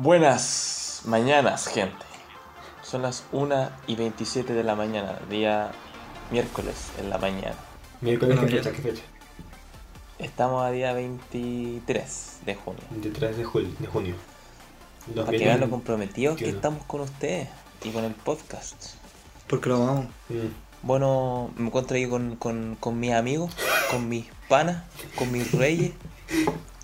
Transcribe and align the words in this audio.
Buenas 0.00 1.02
mañanas, 1.06 1.66
gente. 1.66 2.06
Son 2.84 3.02
las 3.02 3.24
1 3.32 3.68
y 3.88 3.96
27 3.96 4.52
de 4.52 4.62
la 4.62 4.76
mañana, 4.76 5.18
día 5.28 5.72
miércoles 6.30 6.90
en 7.00 7.10
la 7.10 7.18
mañana. 7.18 7.56
Miércoles, 8.00 8.38
¿qué 8.38 8.46
fecha? 8.46 8.70
¿Qué 8.70 8.78
fecha? 8.80 9.02
Estamos 10.20 10.64
a 10.64 10.70
día 10.70 10.92
23 10.92 12.38
de 12.46 12.54
junio. 12.54 12.80
23 12.92 13.38
de, 13.38 13.44
julio, 13.44 13.70
de 13.76 13.86
junio. 13.88 14.14
Para 15.16 15.32
que 15.32 15.38
vean 15.38 15.58
lo 15.58 15.68
comprometidos 15.68 16.36
que 16.36 16.44
21. 16.44 16.56
estamos 16.56 16.86
con 16.86 17.00
ustedes 17.00 17.48
y 17.82 17.90
con 17.90 18.04
el 18.04 18.14
podcast. 18.14 18.94
Porque 19.48 19.68
lo 19.68 19.82
amamos. 19.82 20.06
Mm. 20.28 20.86
Bueno, 20.86 21.50
me 21.56 21.66
encuentro 21.66 21.96
ahí 21.96 22.08
con, 22.08 22.36
con, 22.36 22.76
con 22.78 23.00
mis 23.00 23.14
amigos, 23.14 23.50
con 23.90 24.08
mis 24.08 24.26
panas, 24.48 24.84
con 25.16 25.32
mis 25.32 25.50
reyes, 25.50 25.90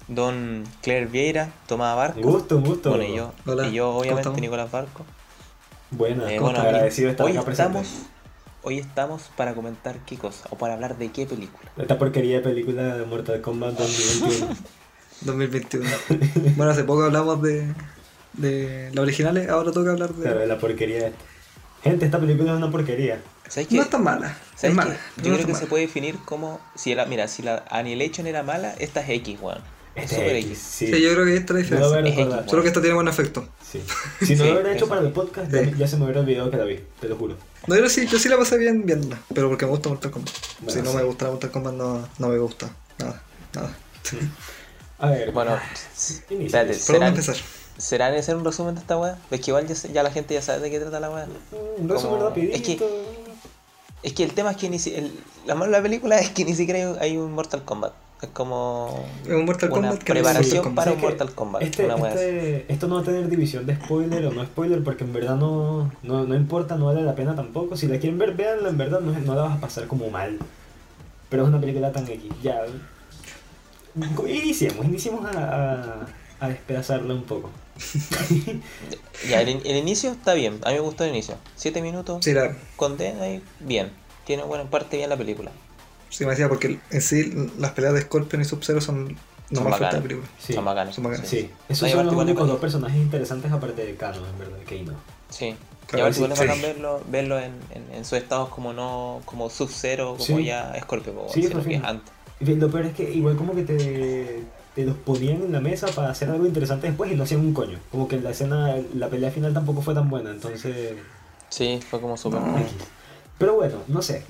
don 0.09 0.65
Claire 0.83 1.07
Vieira, 1.07 1.51
Tomás 1.67 1.97
Barco. 1.97 2.19
Un 2.21 2.25
gusto, 2.25 2.57
un 2.57 2.65
gusto. 2.65 2.91
Bueno, 2.91 3.05
y 3.05 3.17
yo, 3.17 3.33
Hola, 3.47 3.69
y 3.69 3.73
yo 3.73 3.87
¿cómo 3.87 3.99
obviamente? 4.01 4.41
Nicolás 4.41 4.71
Barco. 4.71 5.05
Buenas, 5.91 6.31
Eh, 6.31 6.37
¿cómo 6.37 6.47
bueno, 6.51 6.59
estás? 6.59 6.65
aquí- 6.67 6.75
agradecido 6.77 7.07
de 7.07 7.11
estar 7.13 7.27
hoy 7.27 7.33
acá 7.33 7.45
presente. 7.45 7.79
estamos, 7.79 8.07
hoy 8.63 8.79
estamos 8.79 9.23
para 9.37 9.55
comentar 9.55 9.97
qué 10.07 10.17
cosa, 10.17 10.47
o 10.51 10.57
para 10.57 10.75
hablar 10.75 10.99
de 10.99 11.11
qué 11.13 11.27
película. 11.27 11.71
Esta 11.77 11.99
porquería 11.99 12.37
de 12.39 12.43
película 12.43 12.97
de 12.97 13.07
Mortal 13.07 13.41
Kombat 13.41 13.75
2021. 13.79 14.57
2021. 15.23 15.89
bueno, 16.57 16.73
hace 16.73 16.85
poco 16.85 17.05
hablamos 17.05 17.41
de, 17.43 17.73
de 18.35 18.91
las 18.93 19.03
originales, 19.03 19.49
ahora 19.49 19.73
toca 19.73 19.91
hablar 19.93 20.13
de... 20.15 20.23
claro, 20.25 20.45
la 20.47 20.59
porquería 20.59 21.07
esta. 21.09 21.19
Gente, 21.83 22.07
esta 22.07 22.19
película 22.19 22.53
es 22.53 22.57
una 22.57 22.71
porquería. 22.71 23.21
¿Sabes 23.49 23.69
qué? 23.69 23.77
No 23.77 23.83
es 23.83 23.91
tan 23.91 24.03
mala. 24.03 24.29
Es 24.55 24.61
¿Sabes 24.61 24.75
mala. 24.75 24.95
qué? 24.95 24.99
pero 25.17 25.27
Yo 25.27 25.33
no 25.33 25.37
creo 25.37 25.49
es 25.49 25.55
que 25.55 25.61
se 25.65 25.67
puede 25.69 25.83
definir 25.87 26.17
como 26.25 26.59
si 26.75 26.93
era, 26.93 27.05
mira, 27.05 27.29
si 27.29 27.43
la 27.43 27.63
Annihilation 27.71 28.27
era 28.27 28.43
mala, 28.43 28.75
esta 28.79 29.01
es 29.03 29.11
X, 29.11 29.39
weón. 29.41 29.59
Es 29.95 30.11
super 30.11 30.37
X, 30.37 30.47
X. 30.51 30.59
sí. 30.59 30.87
yo 31.03 31.13
creo 31.13 31.25
que 31.25 31.37
esta 31.37 31.59
es 31.59 31.71
la 31.71 31.79
No 31.81 31.87
diferencia. 32.03 32.39
X, 32.41 32.51
Solo 32.51 32.63
que 32.63 32.69
esta 32.69 32.81
tiene 32.81 32.95
buen 32.95 33.09
efecto. 33.09 33.49
Sí. 33.71 33.81
Si 34.25 34.35
no 34.37 34.45
Sí, 34.45 34.49
lo 34.51 34.55
hubiera 34.55 34.73
hecho 34.73 34.85
eso. 34.85 34.89
para 34.89 35.01
el 35.03 35.13
podcast, 35.13 35.53
ya, 35.53 35.65
Sí. 35.65 35.73
ya 35.79 35.87
se 35.89 35.97
me 35.97 36.05
hubiera 36.05 36.21
olvidado 36.21 36.51
que 36.51 36.57
la 36.57 36.65
vi, 36.65 36.81
te 37.01 37.09
lo 37.09 37.17
juro. 37.17 37.37
No, 37.67 37.77
yo 37.77 37.89
sí, 37.89 38.07
yo 38.07 38.19
sí 38.19 38.29
la 38.29 38.37
pasé 38.37 38.59
bien 38.59 38.85
viéndola, 38.87 39.21
pero 39.35 39.49
porque 39.49 39.65
me 39.67 39.71
gusta 39.71 39.89
Mortal 39.89 40.11
Kombat. 40.11 40.35
Bueno, 40.61 40.73
si 40.73 40.83
no 40.83 40.91
sí. 40.91 40.97
me 40.97 41.03
gusta 41.05 41.27
Mortal 41.31 41.51
Kombat, 41.51 41.75
no, 41.75 42.09
no 42.19 42.29
me 42.29 42.39
gusta. 42.39 42.71
Nada, 42.99 43.23
nada. 43.55 43.77
A 44.99 45.11
ver, 45.11 45.33
Bueno, 45.33 45.59
inicia. 46.31 46.63
espérate, 46.63 46.79
¿Por 46.79 46.79
dónde 46.79 46.79
¿será, 46.79 47.09
empezar? 47.09 47.37
¿será 47.79 48.11
necesario 48.11 48.39
un 48.39 48.45
resumen 48.45 48.75
de 48.75 48.81
esta 48.81 48.97
weá? 48.97 49.19
Es 49.31 49.41
que 49.41 49.51
igual 49.51 49.67
ya, 49.67 50.03
la 50.03 50.11
gente 50.11 50.35
ya 50.35 50.43
sabe 50.43 50.61
de 50.61 50.71
qué 50.71 50.79
trata 50.81 51.01
la 51.01 51.11
weá. 51.11 51.27
Un 51.79 51.89
resumen 51.89 52.17
como- 52.19 52.29
rapidito. 52.29 52.55
es 52.57 52.63
que- 52.63 53.15
Es 54.03 54.13
que 54.13 54.23
el 54.23 54.35
tema 54.35 54.51
es 54.51 54.59
que 54.59 54.69
ni 54.69 54.79
si, 54.79 54.95
el, 54.95 55.19
la 55.47 55.55
mala 55.55 55.71
de 55.73 55.79
la 55.79 55.83
película 55.83 56.19
es 56.19 56.29
que 56.29 56.45
ni 56.45 56.55
siquiera 56.55 56.79
hay, 57.01 57.11
hay 57.13 57.17
un 57.17 57.33
Mortal 57.33 57.65
Kombat. 57.65 57.95
Es 58.25 58.31
como 58.33 59.05
Es 59.25 59.33
un 59.33 59.45
Mortal 59.45 59.71
una 59.73 59.89
Kombat 59.89 60.03
que 60.03 60.15
no 60.15 60.21
es 60.21 60.25
Mortal 60.25 60.35
preparación 60.35 60.63
Kombat. 60.65 60.85
para 60.85 60.91
¿Sabes 60.91 61.03
un? 61.05 61.09
Mortal 61.11 61.35
Kombat. 61.35 61.63
Este, 61.63 61.87
este- 61.87 62.73
esto 62.73 62.89
no 62.89 62.95
va 62.97 63.01
a 63.01 63.05
tener 63.05 63.29
división 63.29 63.67
de 63.67 63.77
spoiler 63.77 64.27
o 64.27 64.33
no 64.33 64.45
spoiler 64.45 64.83
porque 64.83 65.05
en 65.05 65.13
verdad 65.13 65.37
no, 65.37 65.91
no, 66.03 66.25
no 66.25 66.35
importa, 66.35 66.77
no 66.77 66.87
vale 66.87 67.03
la 67.03 67.15
pena 67.15 67.35
tampoco. 67.37 67.77
Si 67.77 67.87
la 67.87 67.99
quieren 67.99 68.19
ver, 68.19 68.35
véanla, 68.35 68.69
en 68.71 68.79
verdad 68.79 69.01
no, 69.01 69.13
no 69.13 69.35
la 69.35 69.43
vas 69.43 69.57
a 69.59 69.61
pasar 69.61 69.87
como 69.87 70.09
mal. 70.11 70.39
Pero 71.29 71.43
es 71.43 71.49
una 71.49 71.61
película 71.61 71.91
tan 71.93 72.09
X. 72.09 72.31
Ya. 72.43 72.63
Iniciemos, 74.27 74.85
iniciemos 74.87 75.25
a, 75.27 76.07
a, 76.41 76.45
a 76.45 76.49
despedazarla 76.49 77.15
un 77.15 77.23
poco. 77.25 77.51
Ya, 79.29 79.41
el, 79.41 79.49
el 79.65 79.77
inicio 79.77 80.11
está 80.11 80.35
bien. 80.35 80.59
A 80.65 80.69
mí 80.69 80.75
me 80.75 80.81
gustó 80.81 81.05
el 81.05 81.11
inicio. 81.11 81.37
Siete 81.57 81.81
minutos. 81.81 82.23
Sí, 82.25 82.33
la, 82.35 82.55
Condena 82.77 83.23
ahí, 83.23 83.43
bien. 83.61 83.91
Tiene 84.27 84.43
buena 84.43 84.65
parte 84.65 84.97
bien 84.99 85.09
la 85.09 85.17
película. 85.17 85.51
Sí 86.17 86.25
me 86.25 86.31
decía 86.31 86.49
porque 86.49 86.79
en 86.91 87.01
sí 87.01 87.51
las 87.59 87.73
peleas 87.73 87.95
de 87.95 88.01
Scorpion 88.03 88.43
y 88.43 88.45
Sub-Zero 88.45 88.81
son 88.81 89.17
Son 89.53 89.65
más 89.69 89.79
de 89.79 89.87
la 89.87 90.01
película. 90.03 90.27
Sí, 90.39 90.53
Son 90.53 90.65
bacanas. 90.65 90.95
Son 90.95 91.05
bacanas. 91.05 91.29
sí. 91.29 91.51
Esos 91.69 91.91
son 91.91 92.07
los 92.07 92.15
de 92.17 92.23
únicos 92.23 92.49
dos 92.49 92.59
personajes 92.59 92.97
interesantes 92.97 93.51
aparte 93.53 93.85
de 93.85 93.95
Kano, 93.97 94.19
en 94.27 94.39
verdad, 94.39 94.59
que 94.67 94.83
no. 94.83 94.93
Sí. 95.29 95.47
y 95.47 95.57
Claro, 95.87 96.07
aparte 96.07 96.15
sí, 96.15 96.21
igual 96.21 96.33
es 96.33 96.39
sí. 96.39 96.47
bacán 96.47 96.63
verlo, 96.63 97.03
verlo 97.11 97.39
en, 97.39 97.53
en, 97.71 97.95
en 97.95 98.05
sus 98.05 98.19
estados 98.19 98.49
como 98.49 98.73
no, 98.73 99.21
como 99.27 99.51
Sub-Zero, 99.51 100.17
como 100.19 100.39
Sí. 100.39 100.45
ya 100.45 100.75
Scorpio, 100.83 101.15
como 101.15 101.29
Sí, 101.29 101.43
sino 101.43 101.63
que 101.63 101.75
es 101.77 101.85
antes. 101.85 102.13
Y 102.41 102.55
Lo 102.55 102.71
peor 102.71 102.87
es 102.87 102.95
que 102.95 103.11
igual 103.13 103.37
como 103.37 103.55
que 103.55 103.63
te, 103.63 104.43
te 104.75 104.85
los 104.85 104.97
ponían 104.97 105.43
en 105.43 105.53
la 105.53 105.61
mesa 105.61 105.87
para 105.89 106.11
hacer 106.11 106.31
algo 106.31 106.47
interesante 106.47 106.87
después 106.89 107.13
y 107.13 107.15
no 107.15 107.25
hacían 107.25 107.41
un 107.41 107.53
coño. 107.55 107.79
Como 107.91 108.09
que 108.09 108.21
la 108.21 108.31
escena, 108.31 108.75
la 108.95 109.09
pelea 109.09 109.31
final 109.31 109.53
tampoco 109.55 109.83
fue 109.83 109.95
tan 109.95 110.09
buena, 110.11 110.31
entonces... 110.31 110.95
Sí, 111.51 111.81
fue 111.89 112.01
como 112.01 112.17
súper. 112.17 112.41
No. 112.41 112.57
Pero 113.39 113.55
bueno, 113.55 113.77
no 113.89 114.01
sé. 114.03 114.25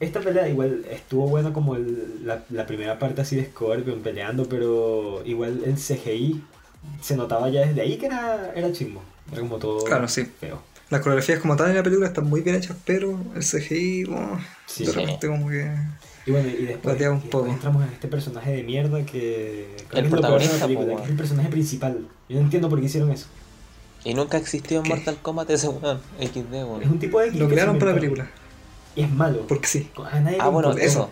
Esta 0.00 0.20
pelea 0.20 0.48
igual 0.48 0.84
estuvo 0.90 1.28
buena 1.28 1.52
como 1.52 1.74
el- 1.74 2.24
la, 2.24 2.44
la 2.50 2.66
primera 2.66 2.98
parte 2.98 3.20
así 3.22 3.34
de 3.36 3.46
Scorpion 3.46 4.00
peleando, 4.00 4.48
pero 4.48 5.22
igual 5.24 5.62
el 5.64 5.74
CGI 5.74 6.42
se 7.00 7.16
notaba 7.16 7.48
ya 7.50 7.62
desde 7.66 7.80
ahí 7.80 7.96
que 7.96 8.06
era, 8.06 8.52
era 8.54 8.70
chimbo. 8.72 9.02
Era 9.32 9.40
como 9.40 9.56
todo 9.56 9.84
Claro, 9.84 10.06
sí. 10.08 10.24
feo. 10.24 10.62
Las 10.90 11.00
coreografías 11.02 11.40
como 11.40 11.54
tal 11.56 11.68
en 11.70 11.76
la 11.76 11.82
película 11.82 12.06
están 12.06 12.28
muy 12.30 12.40
bien 12.40 12.56
hechas, 12.56 12.76
pero 12.86 13.18
el 13.34 13.42
CGI, 13.42 14.04
oh, 14.04 14.38
Sí. 14.66 14.86
de 14.86 14.92
Sí. 14.92 15.26
como 15.26 15.48
que... 15.48 15.70
Y 16.26 16.30
bueno, 16.30 16.48
y 16.48 16.64
después, 16.66 16.96
y 16.96 16.98
después 16.98 17.22
poco. 17.30 17.46
entramos 17.46 17.82
en 17.86 17.92
este 17.92 18.06
personaje 18.08 18.52
de 18.52 18.62
mierda 18.62 19.04
que... 19.04 19.76
El 19.92 20.04
es 20.06 20.10
lo 20.12 20.20
peor 20.20 20.40
de 20.40 20.46
la 20.46 20.50
protagonista, 20.50 20.66
película, 20.66 20.96
que 20.96 21.02
es 21.02 21.08
el 21.10 21.16
personaje 21.16 21.48
principal. 21.48 22.06
Yo 22.28 22.36
no 22.36 22.42
entiendo 22.42 22.68
por 22.68 22.78
qué 22.80 22.86
hicieron 22.86 23.10
eso. 23.10 23.26
Y 24.04 24.14
nunca 24.14 24.36
existió 24.38 24.78
en 24.78 24.84
¿Qué? 24.84 24.90
Mortal 24.90 25.16
Kombat 25.20 25.50
ese 25.50 25.68
weón, 25.68 25.98
XD, 26.20 26.36
Es 26.36 26.44
weón. 26.64 26.88
un 26.88 26.98
tipo 26.98 27.20
de... 27.20 27.32
Lo 27.32 27.48
que 27.48 27.54
crearon 27.54 27.78
para 27.78 27.90
la 27.92 27.96
película, 28.00 28.30
Y 28.98 29.02
es 29.04 29.10
malo. 29.10 29.46
porque 29.46 29.66
sí. 29.66 29.90
A 30.10 30.20
nadie 30.20 30.38
Ah, 30.40 30.48
bueno, 30.48 30.68
importa. 30.70 30.86
eso. 30.86 31.10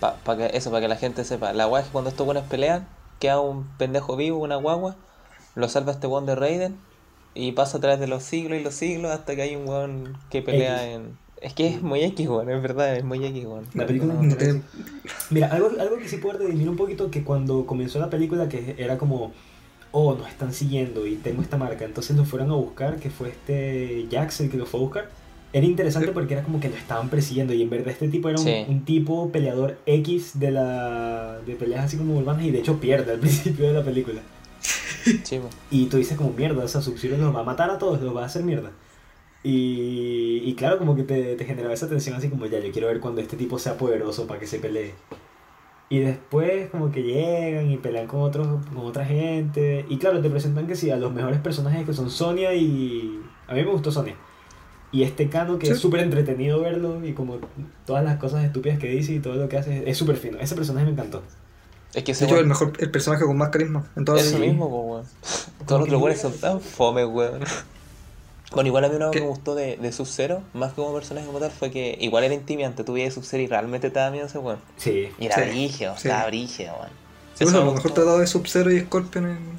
Pa, 0.00 0.16
que, 0.36 0.50
eso, 0.56 0.70
para 0.70 0.80
que 0.82 0.88
la 0.88 0.96
gente 0.96 1.24
sepa. 1.24 1.52
La 1.52 1.66
weá 1.66 1.80
es 1.80 1.86
que 1.86 1.92
cuando 1.92 2.10
estos 2.10 2.24
buenos 2.24 2.44
pelean, 2.44 2.86
queda 3.18 3.40
un 3.40 3.66
pendejo 3.78 4.16
vivo, 4.16 4.38
una 4.38 4.56
guagua, 4.56 4.96
lo 5.54 5.68
salva 5.68 5.92
este 5.92 6.06
weón 6.06 6.26
de 6.26 6.34
Raiden 6.36 6.76
y 7.34 7.52
pasa 7.52 7.78
a 7.78 7.80
través 7.80 7.98
de 8.00 8.06
los 8.06 8.22
siglos 8.22 8.58
y 8.58 8.62
los 8.62 8.74
siglos 8.74 9.10
hasta 9.12 9.34
que 9.34 9.42
hay 9.42 9.56
un 9.56 9.68
weón 9.68 10.16
que 10.30 10.42
pelea 10.42 10.84
X. 10.84 10.94
en. 10.96 11.18
Es 11.40 11.52
que 11.54 11.68
es 11.68 11.82
muy 11.82 12.02
X, 12.02 12.28
weón, 12.28 12.50
es 12.50 12.60
verdad, 12.62 12.96
es 12.96 13.04
muy 13.04 13.24
X, 13.24 13.44
weón. 13.44 13.66
La 13.74 13.86
película 13.86 14.14
No, 14.14 14.22
No 14.22 14.62
Mira, 15.30 15.48
algo, 15.48 15.70
algo 15.80 15.96
que 15.98 16.08
sí 16.08 16.16
puedo 16.18 16.38
redimir 16.38 16.68
un 16.68 16.76
poquito 16.76 17.10
que 17.10 17.22
cuando 17.22 17.64
comenzó 17.66 17.98
la 18.00 18.10
película 18.10 18.48
que 18.48 18.74
era 18.78 18.98
como, 18.98 19.32
oh, 19.92 20.14
nos 20.14 20.28
están 20.28 20.52
siguiendo 20.52 21.06
y 21.06 21.16
tengo 21.16 21.42
esta 21.42 21.56
marca, 21.56 21.84
entonces 21.84 22.16
lo 22.16 22.24
fueron 22.24 22.50
a 22.50 22.54
buscar, 22.54 22.96
que 22.96 23.10
fue 23.10 23.28
este 23.30 24.06
Jax 24.10 24.40
el 24.40 24.50
que 24.50 24.56
lo 24.56 24.66
fue 24.66 24.80
a 24.80 24.82
buscar. 24.82 25.10
Era 25.52 25.64
interesante 25.66 26.12
porque 26.12 26.34
era 26.34 26.42
como 26.42 26.60
que 26.60 26.68
lo 26.68 26.76
estaban 26.76 27.08
persiguiendo 27.08 27.54
y 27.54 27.62
en 27.62 27.70
verdad 27.70 27.88
este 27.88 28.08
tipo 28.08 28.28
era 28.28 28.38
un, 28.38 28.44
Sí. 28.44 28.64
un 28.68 28.84
tipo 28.84 29.30
peleador 29.32 29.78
X 29.86 30.38
de 30.38 30.50
la 30.50 31.38
de 31.46 31.54
peleas 31.56 31.86
así 31.86 31.96
como 31.96 32.18
urbanas 32.18 32.44
y 32.44 32.50
de 32.50 32.58
hecho 32.58 32.78
pierde 32.78 33.12
al 33.12 33.18
principio 33.20 33.66
de 33.66 33.72
la 33.72 33.82
película. 33.82 34.20
Sí. 35.24 35.40
Y 35.70 35.86
tú 35.86 35.96
dices 35.96 36.18
como 36.18 36.30
mierda, 36.32 36.62
o 36.64 36.68
sea, 36.68 36.82
Sub-Zero 36.82 37.16
los 37.16 37.34
va 37.34 37.40
a 37.40 37.44
matar 37.44 37.70
a 37.70 37.78
todos, 37.78 38.00
los 38.02 38.14
va 38.14 38.22
a 38.24 38.26
hacer 38.26 38.42
mierda. 38.42 38.72
Y, 39.42 40.42
y 40.44 40.54
claro, 40.54 40.78
como 40.78 40.94
que 40.96 41.04
te, 41.04 41.36
te 41.36 41.44
generaba 41.44 41.72
esa 41.72 41.88
tensión 41.88 42.16
así 42.16 42.28
como 42.28 42.44
ya, 42.46 42.58
yo 42.60 42.70
quiero 42.72 42.88
ver 42.88 43.00
cuando 43.00 43.20
este 43.20 43.36
tipo 43.36 43.58
sea 43.58 43.78
poderoso 43.78 44.26
para 44.26 44.40
que 44.40 44.46
se 44.46 44.58
pelee. 44.58 44.92
Y 45.90 46.00
después 46.00 46.68
como 46.68 46.90
que 46.92 47.02
llegan 47.02 47.70
y 47.70 47.78
pelean 47.78 48.06
con, 48.06 48.20
otros, 48.20 48.46
con 48.66 48.84
otra 48.84 49.06
gente. 49.06 49.86
Y 49.88 49.96
claro, 49.96 50.20
te 50.20 50.28
presentan 50.28 50.66
que 50.66 50.74
sí, 50.76 50.90
a 50.90 50.96
los 50.96 51.12
mejores 51.14 51.40
personajes 51.40 51.86
que 51.86 51.94
son 51.94 52.10
Sonia 52.10 52.52
y... 52.52 53.18
A 53.46 53.54
mí 53.54 53.62
me 53.62 53.70
gustó 53.70 53.90
Sonia. 53.90 54.14
Y 54.90 55.02
este 55.02 55.28
Kano 55.28 55.58
que 55.58 55.66
Sí. 55.66 55.72
es 55.72 55.78
súper 55.80 56.00
entretenido 56.00 56.60
verlo 56.60 57.04
y 57.04 57.12
como 57.12 57.38
todas 57.86 58.02
las 58.04 58.16
cosas 58.18 58.44
estúpidas 58.44 58.78
que 58.78 58.88
dice 58.88 59.12
y 59.12 59.20
todo 59.20 59.34
lo 59.34 59.48
que 59.48 59.58
hace 59.58 59.88
es 59.88 59.96
súper 59.98 60.16
fino. 60.16 60.38
Ese 60.40 60.54
personaje 60.54 60.86
me 60.86 60.92
encantó. 60.92 61.22
Es 61.94 62.02
que 62.04 62.06
De 62.06 62.12
ese 62.12 62.24
hecho, 62.26 62.38
el 62.38 62.46
mejor, 62.46 62.72
el 62.78 62.90
personaje 62.90 63.24
con 63.24 63.36
más 63.36 63.50
carisma 63.50 63.86
en 63.96 64.04
toda 64.04 64.16
la 64.18 64.22
Eso 64.22 64.32
película. 64.38 64.52
mismo, 64.52 64.70
po, 64.70 64.80
weón. 64.82 65.04
Todos 65.66 65.80
los 65.80 65.88
otros 65.88 66.02
weones 66.02 66.20
son 66.20 66.32
tan 66.38 66.60
fome, 66.60 67.04
weón. 67.04 67.40
Bueno, 68.52 68.68
igual 68.68 68.84
a 68.84 68.88
mí 68.88 68.96
una 68.96 69.10
que 69.10 69.20
me 69.20 69.26
gustó 69.26 69.54
de, 69.54 69.76
de 69.76 69.92
Sub-Zero, 69.92 70.40
más 70.54 70.70
que 70.72 70.76
como 70.76 70.94
personaje 70.94 71.26
como 71.26 71.38
tal, 71.38 71.50
fue 71.50 71.70
que 71.70 71.98
igual 72.00 72.24
era 72.24 72.32
intimidante. 72.32 72.82
Tú 72.82 72.94
veías 72.94 73.12
Sub-Zero 73.12 73.42
y 73.42 73.46
realmente 73.46 73.90
te 73.90 73.98
daba 73.98 74.10
miedo 74.10 74.26
ese 74.26 74.38
weón. 74.38 74.58
Sí. 74.78 75.10
Y 75.18 75.26
era 75.26 75.34
Sí, 75.34 75.40
brígido, 75.50 75.94
sí. 75.98 76.08
estaba 76.08 76.26
brígido, 76.28 76.72
weón. 76.76 76.88
Sí, 77.34 77.44
bueno, 77.44 77.58
me 77.60 77.64
lo 77.66 77.72
mejor 77.72 77.82
gustó. 77.82 77.94
tratado 77.94 78.18
de 78.20 78.26
Sub-Zero 78.26 78.72
y 78.72 78.80
Scorpion 78.80 79.24
en, 79.26 79.30
en 79.32 79.58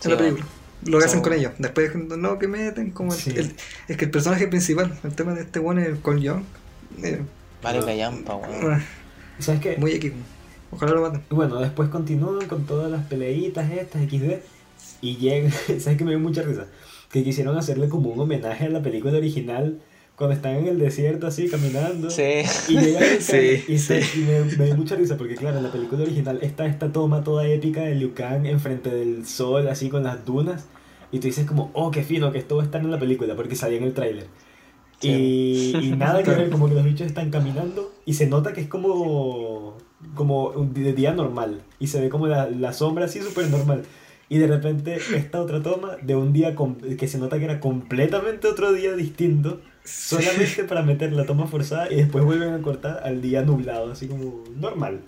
Sí, 0.00 0.08
la 0.10 0.16
bueno. 0.16 0.36
Lo 0.86 0.98
que 0.98 1.04
hacen 1.04 1.20
con 1.20 1.32
ellos. 1.32 1.52
Después, 1.58 1.94
no, 1.94 2.38
que 2.38 2.48
meten 2.48 2.90
como 2.90 3.12
el, 3.12 3.18
Sí. 3.20 3.30
el- 3.36 3.54
Es 3.88 3.96
que 3.96 4.06
el 4.06 4.10
personaje 4.10 4.46
principal, 4.48 4.98
el 5.04 5.14
tema 5.14 5.34
de 5.34 5.42
este 5.42 5.58
one, 5.58 5.84
el 5.84 6.00
Cole 6.00 6.22
Young, 6.22 6.42
eh, 7.02 7.20
Vale, 7.62 7.80
callampa, 7.80 8.36
weón. 8.36 8.72
ah, 8.72 8.80
¿Sabes 9.38 9.60
qué? 9.60 9.76
muy 9.76 9.92
equipo. 9.92 10.16
Ojalá 10.70 10.92
lo 10.92 11.02
maten. 11.02 11.22
Y 11.30 11.34
Bueno, 11.34 11.56
después 11.60 11.88
continúan 11.90 12.46
con 12.46 12.64
todas 12.64 12.90
las 12.90 13.04
peleitas 13.06 13.70
estas, 13.70 14.02
XD, 14.02 14.40
y 15.02 15.16
llegan, 15.16 15.52
¿sabes 15.80 15.96
que 15.98 16.04
me 16.04 16.10
dio 16.12 16.20
mucha 16.20 16.42
risa? 16.42 16.66
Que 17.12 17.24
quisieron 17.24 17.56
hacerle 17.58 17.88
como 17.88 18.10
un 18.10 18.20
homenaje 18.20 18.66
a 18.66 18.70
la 18.70 18.82
película 18.82 19.18
original 19.18 19.80
cuando 20.20 20.36
están 20.36 20.54
en 20.56 20.68
el 20.68 20.78
desierto 20.78 21.26
así 21.26 21.48
caminando. 21.48 22.10
Sí. 22.10 22.42
Y 22.68 22.78
llegan 22.78 23.02
el 23.02 23.20
Sí, 23.20 23.64
y, 23.66 23.74
está- 23.74 24.00
sí. 24.00 24.20
y 24.20 24.24
me, 24.26 24.40
me 24.56 24.64
dio 24.66 24.76
mucha 24.76 24.94
risa 24.94 25.16
porque 25.16 25.34
claro, 25.34 25.56
en 25.56 25.64
la 25.64 25.72
película 25.72 26.02
original 26.02 26.38
está 26.42 26.66
esta 26.66 26.92
toma 26.92 27.24
toda 27.24 27.46
épica 27.48 27.80
de 27.82 27.94
Liu 27.94 28.12
Kang 28.14 28.46
enfrente 28.46 28.90
del 28.90 29.26
sol, 29.26 29.66
así 29.68 29.88
con 29.88 30.04
las 30.04 30.24
dunas. 30.24 30.66
Y 31.10 31.18
tú 31.18 31.26
dices 31.26 31.46
como, 31.46 31.70
oh, 31.74 31.90
qué 31.90 32.04
fino, 32.04 32.30
que 32.30 32.38
esto 32.38 32.56
va 32.56 32.62
a 32.62 32.66
estar 32.66 32.80
en 32.80 32.90
la 32.90 32.98
película 33.00 33.34
porque 33.34 33.56
salía 33.56 33.78
en 33.78 33.84
el 33.84 33.94
tráiler. 33.94 34.26
Y, 35.02 35.74
y 35.80 35.90
nada 35.96 36.22
que 36.22 36.30
ver, 36.30 36.50
como 36.50 36.68
que 36.68 36.74
los 36.74 36.84
bichos 36.84 37.06
están 37.06 37.30
caminando 37.30 37.90
y 38.04 38.12
se 38.14 38.26
nota 38.26 38.52
que 38.52 38.60
es 38.60 38.68
como, 38.68 39.78
como 40.14 40.48
un 40.50 40.74
de 40.74 40.92
día 40.92 41.12
normal. 41.14 41.62
Y 41.78 41.86
se 41.86 42.00
ve 42.00 42.10
como 42.10 42.26
la, 42.26 42.50
la 42.50 42.72
sombra 42.74 43.06
así 43.06 43.20
súper 43.22 43.48
normal. 43.48 43.82
Y 44.28 44.38
de 44.38 44.46
repente 44.46 44.98
esta 45.16 45.40
otra 45.40 45.62
toma 45.62 45.96
de 46.02 46.14
un 46.14 46.32
día 46.32 46.54
que 46.98 47.08
se 47.08 47.18
nota 47.18 47.38
que 47.38 47.46
era 47.46 47.58
completamente 47.60 48.46
otro 48.46 48.72
día 48.72 48.94
distinto, 48.94 49.60
solamente 49.84 50.64
para 50.64 50.82
meter 50.82 51.12
la 51.12 51.26
toma 51.26 51.46
forzada 51.46 51.90
y 51.90 51.96
después 51.96 52.24
vuelven 52.24 52.54
a 52.54 52.62
cortar 52.62 53.00
al 53.04 53.20
día 53.22 53.42
nublado, 53.42 53.92
así 53.92 54.06
como 54.08 54.44
normal. 54.56 55.00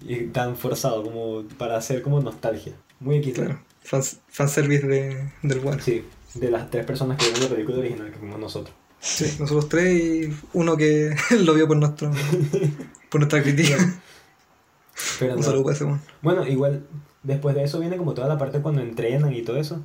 Y 0.00 0.26
tan 0.26 0.56
forzado 0.56 1.02
como 1.02 1.44
para 1.58 1.76
hacer 1.76 2.02
como 2.02 2.20
nostalgia. 2.20 2.74
Muy 3.00 3.16
equilibrado. 3.16 3.48
Claro. 3.50 3.64
Fans, 3.82 4.18
fanservice 4.28 4.86
de, 4.86 5.30
del 5.42 5.60
bueno. 5.60 5.80
Sí, 5.82 6.04
de 6.34 6.50
las 6.50 6.70
tres 6.70 6.84
personas 6.84 7.16
que 7.18 7.26
vieron 7.26 7.42
la 7.44 7.48
película 7.48 7.78
original 7.78 8.10
que 8.10 8.18
fuimos 8.18 8.38
nosotros. 8.38 8.74
Sí, 8.98 9.36
nosotros 9.38 9.68
tres 9.68 9.94
y 10.02 10.36
uno 10.54 10.76
que 10.76 11.14
lo 11.44 11.54
vio 11.54 11.66
por 11.68 11.76
nuestro 11.76 12.10
por 13.10 13.20
nuestra 13.20 13.42
crítica. 13.42 13.76
Pero 15.18 15.34
Un 15.34 15.40
no. 15.40 15.46
saludo 15.46 15.64
para 15.64 15.76
ese 15.76 15.84
weón. 15.84 16.00
Bueno, 16.22 16.46
igual 16.46 16.86
después 17.22 17.54
de 17.54 17.64
eso 17.64 17.78
viene 17.80 17.96
como 17.96 18.14
toda 18.14 18.28
la 18.28 18.38
parte 18.38 18.60
cuando 18.60 18.80
entrenan 18.82 19.32
y 19.32 19.42
todo 19.42 19.56
eso. 19.58 19.82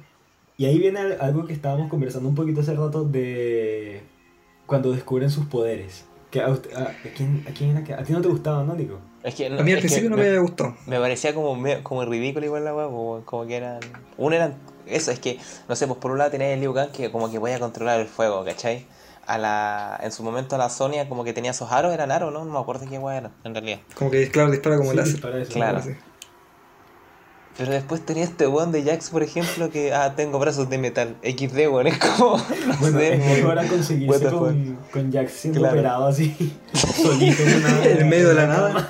Y 0.62 0.66
ahí 0.68 0.78
viene 0.78 1.00
al- 1.00 1.18
algo 1.20 1.48
que 1.48 1.54
estábamos 1.54 1.90
conversando 1.90 2.30
un 2.30 2.36
poquito 2.36 2.62
hace 2.62 2.76
rato 2.76 3.04
de 3.04 4.04
cuando 4.68 4.92
descubren 4.92 5.32
sus 5.32 5.48
poderes. 5.48 6.06
Que 6.30 6.40
a, 6.40 6.50
usted- 6.50 6.72
a, 6.76 6.84
¿a 6.84 6.94
quién, 7.18 7.44
a, 7.50 7.52
quién 7.52 7.72
era 7.72 7.84
que- 7.84 7.96
a 7.96 8.04
ti 8.04 8.14
no 8.14 8.22
te 8.22 8.28
gustaba, 8.28 8.64
¿no, 8.64 8.76
Nico? 8.76 9.00
Es 9.24 9.34
que, 9.34 9.50
no, 9.50 9.60
A 9.60 9.64
mí 9.64 9.72
al 9.72 9.80
principio 9.80 10.12
no 10.12 10.18
me 10.18 10.38
gustado. 10.38 10.76
me 10.86 11.00
parecía 11.00 11.34
como, 11.34 11.56
me- 11.56 11.82
como 11.82 12.06
ridículo 12.06 12.46
igual 12.46 12.64
la 12.64 12.74
po, 12.74 13.24
como 13.26 13.48
que 13.48 13.56
eran... 13.56 13.80
Uno 14.20 14.36
eran... 14.36 14.54
Eso, 14.86 15.10
es 15.10 15.18
que, 15.20 15.40
no 15.68 15.76
sé, 15.76 15.88
pues 15.88 15.98
por 16.00 16.12
un 16.12 16.20
lado 16.20 16.30
tenía 16.30 16.54
el 16.54 16.60
Liu 16.60 16.76
Kang 16.76 16.92
que 16.92 17.10
como 17.12 17.32
que 17.32 17.40
podía 17.40 17.58
controlar 17.60 18.00
el 18.00 18.06
fuego, 18.08 18.46
¿cachai? 18.46 18.86
A 19.26 19.40
la, 19.40 20.00
en 20.04 20.12
su 20.12 20.22
momento 20.22 20.60
la 20.60 20.70
Sonia 20.70 21.10
como 21.10 21.24
que 21.24 21.34
tenía 21.34 21.50
esos 21.52 21.72
aros, 21.72 21.92
eran 21.92 22.12
aros, 22.12 22.32
¿no? 22.32 22.46
No 22.46 22.54
me 22.54 22.60
acuerdo 22.60 22.86
qué 22.88 23.00
weá 23.00 23.18
eran, 23.18 23.32
en 23.44 23.56
realidad. 23.56 23.80
Como 23.96 24.12
que, 24.12 24.30
claro, 24.30 24.52
dispara 24.52 24.78
como 24.78 24.92
Sí, 24.92 24.98
láser. 24.98 25.22
para 25.22 25.42
eso. 25.42 25.54
Claro. 25.54 25.78
Así. 25.80 25.90
Pero 27.58 27.74
después 27.74 28.02
tenía 28.06 28.24
este 28.24 28.48
weón 28.48 28.72
de 28.72 28.82
Jax, 28.84 29.10
por 29.10 29.24
ejemplo, 29.24 29.70
que, 29.70 29.94
ah, 29.94 30.14
tengo 30.16 30.40
brazos 30.40 30.70
de 30.70 30.78
metal, 30.78 31.16
XD, 31.22 31.68
weón, 31.70 31.88
es 31.88 31.98
como, 31.98 32.38
no 32.68 32.76
Bueno, 32.80 32.98
sé, 33.00 33.14
es 33.14 33.20
como- 33.20 33.34
mejor 33.36 33.60
a 33.60 33.62
what 33.64 33.70
conseguirse 33.70 34.26
con, 34.30 34.78
con 34.92 35.12
Jax 35.12 35.32
siendo 35.34 35.60
Claro. 35.60 35.76
operado 35.76 36.08
así, 36.08 36.54
solito 36.74 37.44
en, 37.44 38.10
medio 38.10 38.30
de 38.30 38.34
la 38.36 38.48
nada. 38.48 38.90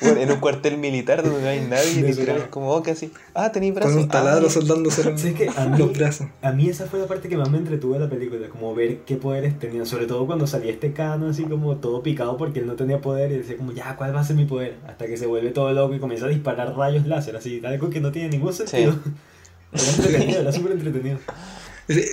En 0.00 0.30
un 0.30 0.40
cuartel 0.40 0.78
militar 0.78 1.22
donde 1.22 1.40
no 1.42 1.48
hay 1.48 1.60
nadie, 1.70 2.02
literal, 2.02 2.36
es 2.38 2.48
como, 2.48 2.70
oh, 2.70 2.82
que 2.82 2.90
así, 2.92 3.12
ah, 3.34 3.50
tenéis 3.52 3.74
brazos. 3.74 3.94
Con 3.94 4.02
un 4.04 4.08
taladro 4.08 4.46
ah, 4.46 4.50
soldándose 4.50 5.02
Sí, 5.16 5.28
es 5.28 5.34
que 5.34 5.48
a 5.48 5.66
mí- 5.66 5.78
los 5.78 5.92
brazos. 5.96 6.26
A 6.42 6.52
mí 6.52 6.68
esa 6.68 6.86
fue 6.86 6.98
la 7.00 7.06
parte 7.06 7.28
que 7.28 7.36
más 7.36 7.50
me 7.50 7.58
entretuvo 7.58 7.94
de 7.94 8.00
la 8.00 8.08
película, 8.08 8.48
como 8.48 8.74
ver 8.74 8.98
qué 9.06 9.16
poderes 9.16 9.58
tenía, 9.58 9.84
sobre 9.86 10.06
todo 10.06 10.26
cuando 10.26 10.46
salía 10.46 10.70
este 10.72 10.92
cano 10.92 11.28
así 11.28 11.44
como 11.44 11.76
todo 11.76 12.02
picado 12.02 12.36
porque 12.36 12.60
él 12.60 12.66
no 12.66 12.74
tenía 12.74 13.00
poder 13.00 13.32
y 13.32 13.38
decía 13.38 13.56
como 13.56 13.72
ya, 13.72 13.96
¿cuál 13.96 14.14
va 14.14 14.20
a 14.20 14.24
ser 14.24 14.36
mi 14.36 14.44
poder? 14.44 14.76
Hasta 14.86 15.06
que 15.06 15.16
se 15.16 15.26
vuelve 15.26 15.50
todo 15.50 15.72
loco 15.72 15.94
y 15.94 15.98
comienza 15.98 16.26
a 16.26 16.28
disparar 16.28 16.76
rayos 16.76 17.06
láser, 17.06 17.36
así, 17.36 17.60
algo 17.64 17.90
que 17.90 18.00
no 18.00 18.12
tiene 18.12 18.28
ningún 18.28 18.52
sentido. 18.52 18.94
Era 19.72 19.82
entretenido, 19.90 20.40
era 20.40 20.52
súper 20.52 20.72
entretenido. 20.72 21.18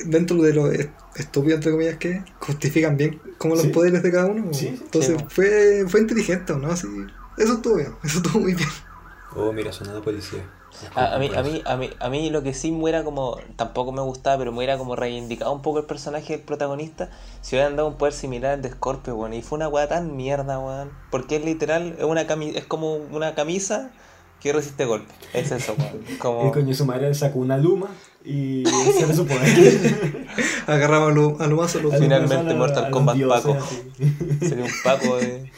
Dentro 0.06 0.38
de 0.42 0.54
lo 0.54 0.72
est- 0.72 0.92
estúpido, 1.16 1.56
entre 1.56 1.72
comillas, 1.72 1.98
que 1.98 2.24
justifican 2.40 2.96
bien 2.98 3.20
como 3.38 3.56
los 3.56 3.64
Sí. 3.64 3.70
poderes 3.70 4.04
de 4.04 4.12
cada 4.12 4.28
uno. 4.28 4.54
Sí. 4.54 4.68
Entonces 4.68 5.18
Sí. 5.18 5.26
fue, 5.30 5.86
fue 5.88 6.02
inteligente, 6.02 6.54
¿no? 6.56 6.70
Así, 6.70 6.88
eso 7.38 7.54
estuvo 7.54 7.76
bien, 7.76 7.94
eso 8.04 8.18
estuvo 8.18 8.40
muy 8.42 8.54
bien. 8.54 8.70
Oh, 9.36 9.52
mira, 9.52 9.72
la 9.72 10.02
policía. 10.02 10.48
A, 10.96 11.16
a 11.16 11.20
mí, 11.20 11.30
a, 11.36 11.42
mí, 11.44 11.62
a, 11.66 11.76
mí, 11.78 11.90
a 12.00 12.10
mí 12.10 12.30
lo 12.30 12.42
que 12.44 12.54
sí 12.54 12.72
me 12.72 12.90
era 12.90 13.04
como, 13.04 13.38
tampoco 13.56 13.92
me 13.92 14.02
gustaba, 14.02 14.38
pero 14.38 14.52
me 14.52 14.58
hubiera 14.60 14.78
como 14.78 14.96
reivindicado 14.96 15.52
un 15.54 15.62
poco 15.62 15.80
el 15.80 15.86
personaje 15.86 16.34
del 16.34 16.42
protagonista 16.46 17.10
si 17.42 17.56
hubieran 17.56 17.76
dado 17.76 17.88
un 17.90 17.98
poder 17.98 18.14
similar 18.14 18.54
al 18.54 18.62
de 18.62 18.70
Scorpio, 18.70 19.16
weón. 19.16 19.34
Y 19.34 19.42
fue 19.44 19.58
una 19.58 19.68
weá 19.70 19.88
tan 19.88 20.16
mierda, 20.16 20.60
weón. 20.60 20.92
Porque 21.12 21.36
es 21.38 21.46
literal, 21.46 21.96
es, 21.98 22.04
una 22.04 22.26
cami 22.28 22.54
es 22.56 22.66
como 22.66 22.96
una 22.96 23.34
camisa 23.36 23.92
que 24.40 24.52
resiste 24.52 24.86
golpes. 24.86 25.16
Es 25.34 25.52
eso, 25.52 25.76
weón. 25.78 26.04
El 26.08 26.18
Como... 26.18 26.52
coño 26.52 26.74
su 26.76 26.86
madre 26.86 27.14
sacó 27.14 27.40
una 27.40 27.58
luma 27.58 27.88
y 28.26 28.64
era 29.02 29.14
su 29.14 29.26
poder. 29.26 30.26
Agarramos 30.68 31.12
a 31.12 31.16
lo, 31.16 31.42
a 31.42 31.48
lo 31.48 31.56
más 31.58 31.76
a 31.76 31.80
Finalmente 31.98 32.52
a 32.52 32.56
Mortal 32.56 32.90
Kombat 32.90 33.16
dioses, 33.16 33.44
Paco. 33.44 33.58
así. 33.64 34.40
Sería 34.48 34.66
un 34.66 34.72
paco 34.84 35.18
de... 35.18 35.52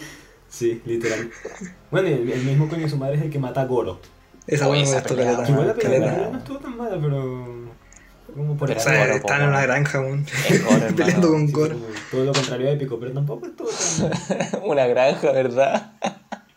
Sí, 0.49 0.81
literal. 0.85 1.29
Bueno, 1.91 2.07
y 2.09 2.13
el, 2.13 2.31
el 2.31 2.43
mismo 2.43 2.67
coño 2.69 2.87
su 2.89 2.97
madre 2.97 3.15
es 3.17 3.21
el 3.23 3.29
que 3.29 3.39
mata 3.39 3.61
a 3.61 3.65
Goro. 3.65 3.99
Esa 4.47 4.67
buena 4.67 4.83
me 4.83 4.89
esa 4.89 5.03
pelea, 5.03 5.31
igual 5.47 5.67
la 5.67 5.73
pelea, 5.73 6.29
no 6.31 6.37
estuvo 6.37 6.57
tan 6.59 6.77
mala, 6.77 6.97
pero. 7.01 7.65
Como 8.33 8.55
por 8.57 8.67
Pero 8.67 8.79
O 8.79 8.83
el 8.83 8.87
sea, 8.89 9.05
Goro, 9.05 9.15
están 9.17 9.41
en 9.41 9.47
una 9.49 9.61
granja, 9.61 9.97
hermano. 10.49 10.95
Peleando 10.95 11.29
con 11.29 11.47
Sí, 11.47 11.53
Goro. 11.53 11.75
Todo 12.11 12.25
lo 12.25 12.31
contrario 12.33 12.69
épico, 12.69 12.99
pero 12.99 13.11
tampoco 13.13 13.47
estuvo 13.47 13.69
tan. 13.69 14.61
una 14.63 14.87
granja, 14.87 15.31
¿verdad? 15.31 15.93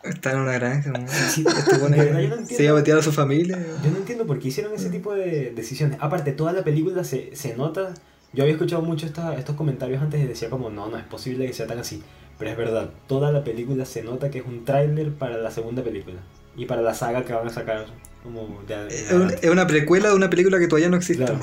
Están 0.09 0.35
en 0.35 0.41
una 0.41 0.53
granja. 0.53 0.93
Sí, 1.07 1.43
verdad, 1.43 1.65
yo 1.71 2.29
no 2.29 2.35
se 2.35 2.41
entiendo. 2.41 2.63
iba 2.63 2.71
a 2.73 2.75
meter 2.75 2.97
a 2.97 3.01
su 3.03 3.11
familia. 3.11 3.57
Yo 3.83 3.91
no 3.91 3.97
entiendo 3.97 4.25
por 4.25 4.39
qué 4.39 4.47
hicieron 4.49 4.73
ese 4.73 4.89
tipo 4.89 5.13
de 5.13 5.51
decisiones. 5.55 5.97
Aparte, 6.01 6.31
toda 6.31 6.51
la 6.53 6.63
película 6.63 7.03
se, 7.03 7.35
se 7.35 7.55
nota. 7.55 7.93
Yo 8.33 8.43
había 8.43 8.53
escuchado 8.53 8.81
mucho 8.81 9.05
esta- 9.05 9.35
estos 9.35 9.55
comentarios 9.55 10.01
antes 10.01 10.21
y 10.21 10.25
decía 10.27 10.49
como, 10.49 10.69
no, 10.69 10.87
no 10.89 10.97
es 10.97 11.03
posible 11.05 11.47
que 11.47 11.53
sea 11.53 11.67
tan 11.67 11.79
así. 11.79 12.03
Pero 12.37 12.51
es 12.51 12.57
verdad, 12.57 12.89
toda 13.07 13.31
la 13.31 13.43
película 13.43 13.85
se 13.85 14.03
nota 14.03 14.29
que 14.29 14.39
es 14.39 14.45
un 14.45 14.65
tráiler 14.65 15.11
para 15.13 15.37
la 15.37 15.51
segunda 15.51 15.83
película. 15.83 16.17
Y 16.55 16.65
para 16.65 16.81
la 16.81 16.93
saga 16.93 17.23
que 17.25 17.33
van 17.33 17.47
a 17.47 17.49
sacar 17.49 17.85
como 18.23 18.61
de, 18.67 18.75
de 18.85 19.39
Es 19.41 19.49
una 19.49 19.65
precuela 19.67 20.09
de 20.09 20.15
una 20.15 20.29
película 20.29 20.59
que 20.59 20.67
todavía 20.67 20.89
no 20.89 20.97
existe. 20.97 21.23
Claro. 21.25 21.39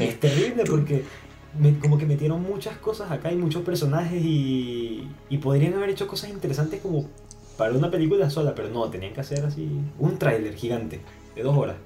Es 0.00 0.20
terrible 0.20 0.64
porque 0.64 1.02
me- 1.58 1.78
como 1.78 1.98
que 1.98 2.06
metieron 2.06 2.42
muchas 2.42 2.76
cosas 2.78 3.10
acá 3.10 3.32
y 3.32 3.36
muchos 3.36 3.62
personajes 3.62 4.22
y, 4.22 5.08
y 5.30 5.38
podrían 5.38 5.74
haber 5.74 5.90
hecho 5.90 6.06
cosas 6.06 6.30
interesantes 6.30 6.80
como 6.80 7.08
para 7.56 7.72
una 7.72 7.90
película 7.90 8.28
sola, 8.30 8.54
pero 8.54 8.68
no, 8.68 8.88
tenían 8.90 9.14
que 9.14 9.20
hacer 9.20 9.44
así 9.44 9.68
un 9.98 10.18
tráiler 10.18 10.54
gigante 10.54 11.00
de 11.34 11.42
dos 11.42 11.56
horas. 11.56 11.76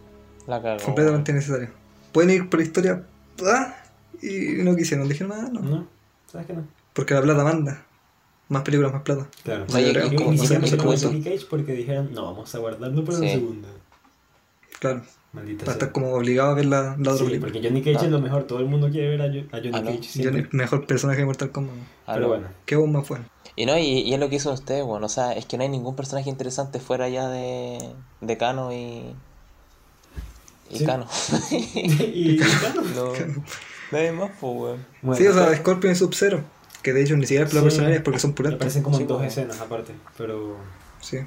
La 0.46 0.60
cagó. 0.60 0.82
Completamente 0.82 1.32
innecesario. 1.32 1.68
Pueden 2.12 2.30
ir 2.30 2.48
por 2.48 2.60
la 2.60 2.66
historia 2.66 3.02
ah, 3.46 3.76
y 4.22 4.62
no 4.62 4.74
quisieron, 4.76 5.08
dijeron 5.08 5.30
nada, 5.30 5.48
no. 5.50 5.60
¿No? 5.60 5.86
¿Sabes 6.30 6.46
que 6.46 6.52
no? 6.54 6.64
Porque 6.92 7.14
la 7.14 7.22
plata 7.22 7.44
manda. 7.44 7.84
Más 8.48 8.62
películas, 8.62 8.92
más 8.92 9.02
plata. 9.02 9.28
Claro. 9.44 9.64
No, 9.70 9.78
y 9.78 9.92
no 9.92 10.32
no 10.32 11.24
Cage 11.24 11.46
porque 11.48 11.72
dijeron, 11.72 12.10
no, 12.12 12.24
vamos 12.24 12.52
a 12.52 12.58
guardarlo 12.58 13.04
para 13.04 13.18
la 13.18 13.26
Sí. 13.26 13.32
segunda. 13.34 13.68
Claro. 14.80 15.02
Maldita 15.32 15.70
estar 15.70 15.92
como 15.92 16.12
obligado 16.12 16.50
a 16.50 16.54
ver 16.54 16.64
la, 16.66 16.96
la 16.98 17.12
otra 17.12 17.18
Sí, 17.18 17.24
película. 17.24 17.52
porque 17.52 17.68
Johnny 17.68 17.82
Cage 17.82 17.98
Ah. 18.00 18.04
es 18.06 18.10
lo 18.10 18.20
mejor, 18.20 18.42
todo 18.44 18.58
el 18.58 18.66
mundo 18.66 18.90
quiere 18.90 19.10
ver 19.16 19.22
a, 19.22 19.26
Jo- 19.28 19.46
a 19.52 19.58
Johnny 19.58 19.70
Ah, 19.74 19.80
no. 19.82 19.90
Cage. 19.92 20.24
Johnny, 20.24 20.46
mejor 20.50 20.86
personaje 20.88 21.20
de 21.20 21.26
Mortal 21.26 21.52
Kombat. 21.52 21.76
Ah, 22.06 22.12
Pero 22.14 22.20
no. 22.22 22.28
bueno, 22.28 22.48
Qué 22.66 22.74
bomba 22.74 23.02
fue. 23.04 23.18
Y 23.54 23.64
no, 23.66 23.78
y, 23.78 23.82
y 24.00 24.12
es 24.14 24.18
lo 24.18 24.28
que 24.28 24.36
hizo 24.36 24.52
usted, 24.52 24.82
bueno, 24.82 25.06
o 25.06 25.08
sea, 25.08 25.32
es 25.34 25.46
que 25.46 25.56
no 25.56 25.62
hay 25.62 25.68
ningún 25.68 25.94
personaje 25.94 26.28
interesante 26.30 26.80
fuera 26.80 27.08
ya 27.08 27.28
de, 27.28 27.78
de 28.20 28.36
Kano 28.38 28.72
y. 28.72 29.14
Y 30.70 30.78
Sí. 30.78 30.84
Kano. 30.86 31.06
y 31.52 32.36
claro, 32.38 32.82
no, 32.96 33.12
nadie 33.92 34.12
más, 34.12 34.30
pues, 34.40 34.52
weón. 34.54 34.86
bueno, 35.02 35.16
sí, 35.20 35.26
o 35.28 35.32
sea, 35.32 35.54
Scorpion 35.56 35.92
y 35.92 35.96
Sub-Zero. 35.96 36.42
Que 36.82 36.92
de 36.92 37.02
hecho 37.02 37.14
ni 37.16 37.26
siquiera 37.26 37.44
es 37.44 37.52
Sí. 37.52 37.58
personajes 37.60 38.00
porque 38.02 38.18
son 38.18 38.32
puras. 38.32 38.54
aparecen 38.54 38.82
como 38.82 38.96
en 38.98 39.06
dos 39.06 39.16
como- 39.18 39.28
escenas 39.28 39.60
aparte, 39.60 39.92
pero, 40.16 40.56
Sí. 41.00 41.18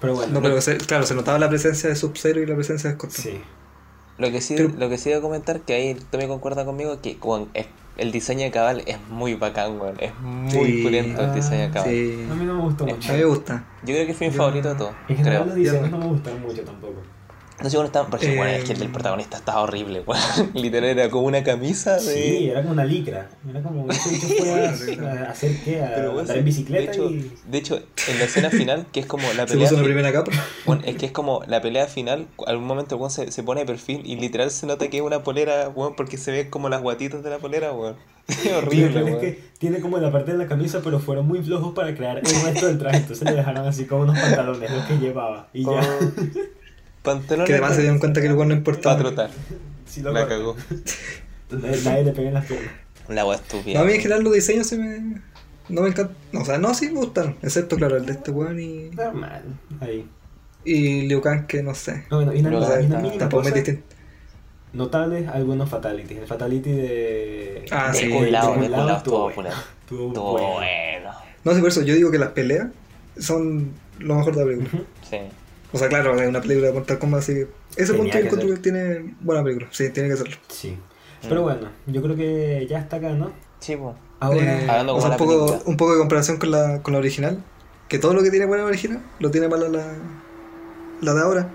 Pero 0.00 0.14
bueno. 0.14 0.32
No, 0.32 0.42
pero 0.42 0.60
se- 0.60 0.76
claro, 0.78 1.04
se 1.06 1.14
notaba 1.14 1.38
la 1.38 1.48
presencia 1.48 1.88
de 1.88 1.96
Sub-Zero 1.96 2.40
y 2.40 2.46
la 2.46 2.54
presencia 2.54 2.90
de 2.90 2.96
Scorpion. 2.96 3.22
Sí, 3.22 3.40
Lo 4.18 4.30
que 4.30 4.40
sí, 4.40 4.54
Pero- 4.56 4.70
lo 4.78 4.88
que 4.88 4.96
sí 4.96 5.10
debo 5.10 5.20
comentar, 5.20 5.60
que 5.60 5.74
ahí 5.74 5.94
también 6.10 6.30
concuerda 6.30 6.64
conmigo, 6.64 7.02
que 7.02 7.18
es- 7.52 7.66
el 7.98 8.12
diseño 8.12 8.44
de 8.44 8.50
cabal 8.50 8.82
es 8.86 8.98
muy 9.10 9.34
bacán, 9.34 9.78
weón. 9.78 9.94
Es 10.00 10.18
muy 10.20 10.64
Sí. 10.72 10.82
pulento 10.82 11.20
el 11.22 11.34
diseño 11.34 11.60
de 11.60 11.66
Ah, 11.66 11.70
cabal. 11.70 11.90
Sí. 11.90 12.26
a 12.30 12.34
mí 12.34 12.44
no 12.46 12.54
me 12.54 12.62
gustó 12.62 12.86
mucho. 12.86 13.10
A 13.10 13.12
mí 13.14 13.18
me 13.18 13.24
gusta. 13.26 13.64
Yo 13.84 13.94
creo 13.94 14.06
que 14.06 14.14
fue 14.14 14.28
mi 14.28 14.32
Yo- 14.32 14.38
favorito 14.38 14.68
de 14.70 14.74
todo. 14.74 14.94
En 15.08 15.16
general 15.18 15.42
Creo. 15.42 15.46
los 15.48 15.54
diseños 15.56 15.90
Yo- 15.90 15.90
no 15.90 15.98
me 15.98 16.06
gustaron 16.06 16.40
mucho 16.40 16.62
tampoco. 16.62 16.94
No 17.62 17.70
sé, 17.70 17.76
bueno, 17.76 17.86
está, 17.86 18.06
porque 18.06 18.32
Eh, 18.32 18.36
bueno, 18.36 18.52
es 18.52 18.64
que 18.64 18.72
el 18.74 18.78
del 18.78 18.90
protagonista 18.90 19.38
estaba 19.38 19.62
horrible, 19.62 20.02
weón. 20.06 20.20
Literal 20.54 20.90
era 20.90 21.08
como 21.08 21.26
una 21.26 21.42
camisa 21.42 21.94
de. 21.94 22.00
Sí, 22.00 22.50
era 22.50 22.60
como 22.60 22.74
una 22.74 22.84
licra. 22.84 23.30
Era 23.48 23.62
como 23.62 23.86
a 23.88 25.30
hacer 25.30 25.56
qué, 25.64 25.82
a 25.82 25.94
Pero, 25.94 26.26
sí, 26.26 26.32
en 26.34 26.44
bicicleta 26.44 26.90
de 26.90 26.96
hecho, 26.96 27.10
y... 27.10 27.32
de 27.46 27.58
hecho, 27.58 27.76
en 28.08 28.18
la 28.18 28.24
escena 28.24 28.50
final, 28.50 28.86
que 28.92 29.00
es 29.00 29.06
como 29.06 29.26
la 29.32 29.46
Se 29.46 29.54
pelea. 29.54 29.68
puso 29.70 29.80
la 29.80 29.84
primera 29.84 30.12
capa. 30.12 30.32
Bueno, 30.66 30.82
es 30.84 30.96
que 30.96 31.06
es 31.06 31.12
como 31.12 31.42
la 31.46 31.62
pelea 31.62 31.86
final, 31.86 32.26
algún 32.46 32.66
momento 32.66 32.96
weón 32.96 33.10
se, 33.10 33.32
se 33.32 33.42
pone 33.42 33.60
de 33.60 33.66
perfil 33.66 34.02
y 34.04 34.16
literal 34.16 34.50
se 34.50 34.66
nota 34.66 34.88
que 34.88 34.98
es 34.98 35.02
una 35.02 35.22
polera, 35.22 35.70
weón, 35.70 35.96
porque 35.96 36.18
se 36.18 36.32
ve 36.32 36.50
como 36.50 36.68
las 36.68 36.82
guatitas 36.82 37.22
de 37.22 37.30
la 37.30 37.38
polera, 37.38 37.72
weón. 37.72 37.96
Es 38.28 38.52
horrible, 38.52 38.88
peor 39.02 39.08
es 39.08 39.16
que 39.18 39.42
tiene 39.58 39.80
como 39.80 39.98
la 39.98 40.10
parte 40.10 40.32
de 40.32 40.38
la 40.38 40.46
camisa, 40.48 40.80
pero 40.82 40.98
fueron 40.98 41.26
muy 41.26 41.42
flojos 41.42 41.72
para 41.74 41.94
crear 41.94 42.18
el 42.18 42.24
resto 42.24 42.66
del 42.66 42.76
traje. 42.78 42.98
Entonces 42.98 43.24
le 43.30 43.36
dejaron 43.36 43.66
así 43.66 43.86
como 43.86 44.02
unos 44.02 44.18
pantalones, 44.18 44.70
los 44.70 44.84
que 44.84 44.98
llevaba. 44.98 45.48
Y 45.54 45.64
ya. 45.64 45.80
Pantalones 47.06 47.46
Que 47.46 47.52
además 47.54 47.74
se 47.74 47.80
dieron 47.80 47.98
cuenta 47.98 48.20
que 48.20 48.26
el 48.26 48.34
weón 48.34 48.48
no 48.48 48.54
para 48.54 48.58
importaba. 48.58 48.98
trotar. 48.98 49.30
Sí 49.86 50.02
lo 50.02 50.12
La 50.12 50.28
cagó. 50.28 50.56
Nadie 51.50 52.04
le 52.04 52.12
pega 52.12 52.28
en 52.28 52.34
las 52.34 52.44
piernas. 52.46 52.70
La 53.08 53.22
No, 53.22 53.32
estúpida. 53.32 53.80
a 53.80 53.84
mí 53.84 53.92
en 53.92 54.00
general 54.00 54.22
los 54.24 54.34
diseños 54.34 54.66
se 54.66 54.76
me. 54.76 55.22
No 55.68 55.80
me 55.82 55.88
encantan. 55.88 56.16
O 56.34 56.44
sea, 56.44 56.58
no, 56.58 56.74
sí 56.74 56.86
me 56.90 57.00
gustan. 57.00 57.36
Excepto, 57.42 57.76
claro, 57.76 57.96
el 57.96 58.04
de 58.04 58.12
este 58.12 58.30
weón 58.30 58.60
y. 58.60 58.90
Normal. 58.90 59.42
Ahí. 59.80 60.06
Y 60.64 61.02
Liu 61.08 61.20
Kang, 61.20 61.46
que 61.46 61.62
no 61.62 61.74
sé. 61.74 62.04
No, 62.10 62.16
bueno, 62.18 62.34
y 62.34 62.40
una, 62.40 62.50
Pero, 62.50 62.82
y 62.82 62.86
una 62.86 62.98
mínima 62.98 63.18
Tampoco 63.18 63.44
me 63.44 63.50
cosa, 63.50 63.72
notables 64.72 65.28
algunos 65.28 65.70
fatalities. 65.70 66.18
El 66.18 66.26
fatality 66.26 66.70
de... 66.72 67.64
Ah, 67.70 67.92
de 67.92 67.98
sí, 67.98 68.10
culado, 68.10 68.52
de 68.54 68.66
culado 68.66 68.96
estuvo 68.96 69.30
bueno. 69.32 69.50
Estuvo 69.80 70.08
bueno. 70.32 70.52
bueno. 70.54 71.10
No 71.44 71.54
sé, 71.54 71.60
por 71.60 71.68
eso 71.68 71.82
yo 71.82 71.94
digo 71.94 72.10
que 72.10 72.18
las 72.18 72.30
peleas 72.30 72.68
son 73.18 73.70
lo 74.00 74.16
mejor 74.16 74.34
de 74.34 74.40
la 74.44 74.46
película. 74.50 74.82
Ujú. 74.82 74.86
Sí. 75.08 75.18
O 75.72 75.78
sea, 75.78 75.88
claro, 75.88 76.14
es 76.20 76.28
una 76.28 76.40
película 76.40 76.68
de 76.68 76.72
Mortal 76.72 76.98
Kombat, 76.98 77.20
así 77.20 77.34
que 77.34 77.48
ese 77.76 77.92
Tenía 77.92 77.96
punto 77.96 78.04
yo 78.06 78.12
que 78.12 78.18
encuentro 78.26 78.48
ser. 78.48 78.56
que 78.56 78.62
tiene 78.62 79.14
buena 79.20 79.42
película. 79.44 79.68
Sí, 79.72 79.90
tiene 79.90 80.08
que 80.08 80.14
hacerlo. 80.14 80.36
Sí. 80.48 80.78
Pero 81.28 81.42
bueno, 81.42 81.68
yo 81.86 82.02
creo 82.02 82.14
que 82.16 82.66
ya 82.68 82.78
está 82.78 82.96
acá, 82.96 83.10
¿no? 83.10 83.32
Sí, 83.58 83.76
pues. 83.76 83.94
Ahora, 84.20 84.38
Eh, 84.38 84.66
Hablando 84.70 84.96
o 84.96 85.00
sea, 85.00 85.10
un, 85.10 85.16
poco, 85.16 85.62
un 85.66 85.76
poco 85.76 85.92
de 85.92 85.98
comparación 85.98 86.38
con 86.38 86.50
la, 86.50 86.82
con 86.82 86.92
la 86.92 86.98
original. 87.00 87.42
Que 87.88 87.98
todo 87.98 88.14
lo 88.14 88.22
que 88.22 88.30
tiene 88.30 88.46
bueno 88.46 88.62
la 88.64 88.68
original 88.70 89.00
lo 89.20 89.30
tiene 89.30 89.48
malo 89.48 89.68
la, 89.68 89.86
la 91.02 91.14
de 91.14 91.20
ahora. 91.20 91.50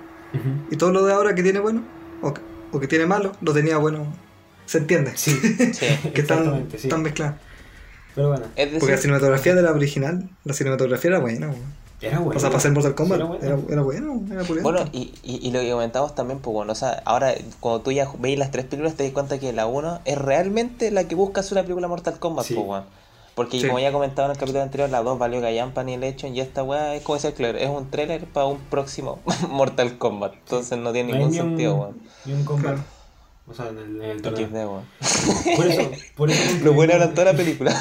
Y 0.70 0.78
todo 0.78 0.92
lo 0.92 1.06
de 1.06 1.12
ahora 1.14 1.36
que 1.36 1.44
tiene 1.44 1.60
bueno 1.60 1.84
o, 2.22 2.34
que- 2.34 2.42
o 2.72 2.80
que 2.80 2.88
tiene 2.88 3.06
malo 3.06 3.34
lo 3.42 3.54
tenía 3.54 3.78
bueno. 3.78 4.06
¿Se 4.66 4.78
entiende? 4.78 5.12
Sí, 5.16 5.32
Sí. 5.74 5.86
que 6.14 6.22
están, 6.22 6.38
exactamente, 6.40 6.78
sí. 6.78 6.88
están 6.88 7.02
mezcladas. 7.02 7.36
Pero 8.16 8.30
bueno, 8.30 8.46
Es 8.56 8.66
decir, 8.66 8.80
Porque 8.80 8.96
la 8.96 9.02
cinematografía 9.02 9.56
de 9.56 9.62
la 9.62 9.72
original, 9.72 10.30
la 10.46 10.54
cinematografía 10.54 11.10
era 11.12 11.20
buena. 11.20 11.48
weón. 11.48 11.81
Era 12.02 12.20
bueno. 12.20 12.38
o 12.38 12.40
sea, 12.40 12.50
para 12.50 12.58
hacer 12.58 12.72
Mortal 12.72 12.96
Kombat, 12.96 13.18
era 13.20 13.26
bueno. 13.28 13.44
era, 13.46 13.58
era 13.70 13.82
bueno, 13.84 14.22
era. 14.32 14.44
Bueno, 14.64 14.80
y, 14.92 15.14
y, 15.24 15.48
y 15.48 15.52
lo 15.52 15.60
que 15.60 15.72
comentamos 15.72 16.16
también, 16.16 16.40
pues 16.40 16.54
bueno, 16.54 16.72
o 16.72 16.76
sea, 16.76 17.02
ahora 17.06 17.34
cuando 17.60 17.82
tú 17.82 17.92
ya 17.92 18.10
veis 18.20 18.38
las 18.40 18.52
tres 18.52 18.66
películas 18.66 18.96
te 18.96 19.04
das 19.04 19.14
cuenta 19.14 19.40
que 19.40 19.54
la 19.54 19.68
1 19.68 20.02
es 20.06 20.18
realmente 20.18 20.90
la 20.92 21.04
que 21.08 21.16
busca 21.16 21.42
hacer 21.42 21.54
una 21.54 21.64
película 21.64 21.88
Mortal 21.88 22.18
Kombat, 22.20 22.46
Sí. 22.46 22.56
pues 22.56 22.66
bueno. 22.66 22.86
Porque 23.36 23.62
Sí. 23.62 23.68
como 23.68 23.80
ya 23.80 23.94
comentaba 23.94 24.26
en 24.26 24.32
el 24.34 24.38
capítulo 24.38 24.62
anterior, 24.62 24.90
la 24.90 25.02
2 25.02 25.18
valió 25.18 25.40
gallampa 25.40 25.84
ni 25.86 25.94
el 25.94 26.04
hecho 26.04 26.28
y 26.28 26.40
esta 26.42 26.64
weá 26.64 26.96
es 26.96 27.02
como 27.04 27.16
decía 27.16 27.34
Claire, 27.34 27.64
es 27.64 27.70
un 27.70 27.90
trailer 27.90 28.26
para 28.26 28.46
un 28.48 28.58
próximo 28.60 29.20
Mortal 29.50 29.98
Kombat. 29.98 30.34
Entonces 30.34 30.78
no 30.80 30.92
tiene 30.92 31.12
No 31.14 31.18
ningún 31.20 31.34
sentido, 31.34 31.76
weón. 31.76 31.98
Ni 32.26 32.34
un 32.34 32.44
combat. 32.44 32.74
Claro. 32.74 32.84
O 33.48 33.54
sea, 33.54 33.68
en 33.70 33.78
el, 33.78 34.02
en 34.02 34.10
el 34.12 34.22
torneo. 34.22 34.84
Por 35.56 35.66
eso, 35.68 35.92
por 36.16 36.30
eso 36.30 36.42
Lo 36.64 36.74
bueno 36.74 36.94
concluimos- 36.94 36.96
era 36.96 37.14
toda 37.14 37.32
la 37.32 37.38
película. 37.38 37.74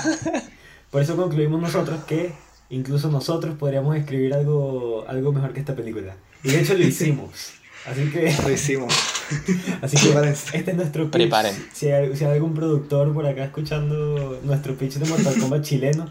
Por 0.91 1.03
eso 1.03 1.17
concluimos 1.17 1.61
nosotros 1.61 2.03
que 2.05 2.33
incluso 2.71 3.11
nosotros 3.11 3.57
podríamos 3.57 3.97
escribir 3.97 4.33
algo, 4.35 5.05
algo 5.09 5.33
mejor 5.33 5.53
que 5.53 5.61
esta 5.61 5.75
película. 5.75 6.17
Y 6.43 6.51
de 6.51 6.61
hecho 6.61 6.75
lo 6.75 6.85
hicimos. 6.87 7.53
Así 7.87 8.11
que, 8.11 8.35
Lo 8.43 8.51
hicimos. 8.51 8.93
así 9.83 9.97
que 9.97 10.03
Prepárense. 10.09 10.57
este 10.57 10.71
es 10.73 10.77
nuestro 10.77 11.05
pitch. 11.05 11.13
Preparen. 11.13 11.69
Si 11.73 11.89
hay, 11.91 12.15
si 12.15 12.25
hay 12.25 12.33
algún 12.33 12.53
productor 12.55 13.13
por 13.15 13.27
acá 13.27 13.45
escuchando 13.45 14.39
nuestro 14.43 14.75
pitch 14.75 14.95
de 14.95 15.09
Mortal 15.09 15.35
Kombat 15.41 15.63
chileno, 15.63 16.11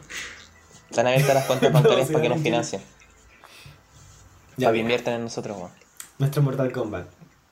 Están 0.90 1.06
abiertas 1.08 1.36
las 1.36 1.46
cuentas 1.46 1.70
No, 1.74 1.80
bancarias 1.82 2.08
para 2.10 2.22
que 2.24 2.30
nos 2.30 2.42
financien. 2.42 2.82
Ya, 4.58 4.68
Para 4.68 4.74
que 4.74 4.80
inviertan 4.82 5.14
en 5.16 5.24
nosotros, 5.24 5.58
nuestro 6.18 6.42
Mortal 6.42 6.72
Kombat. 6.72 7.08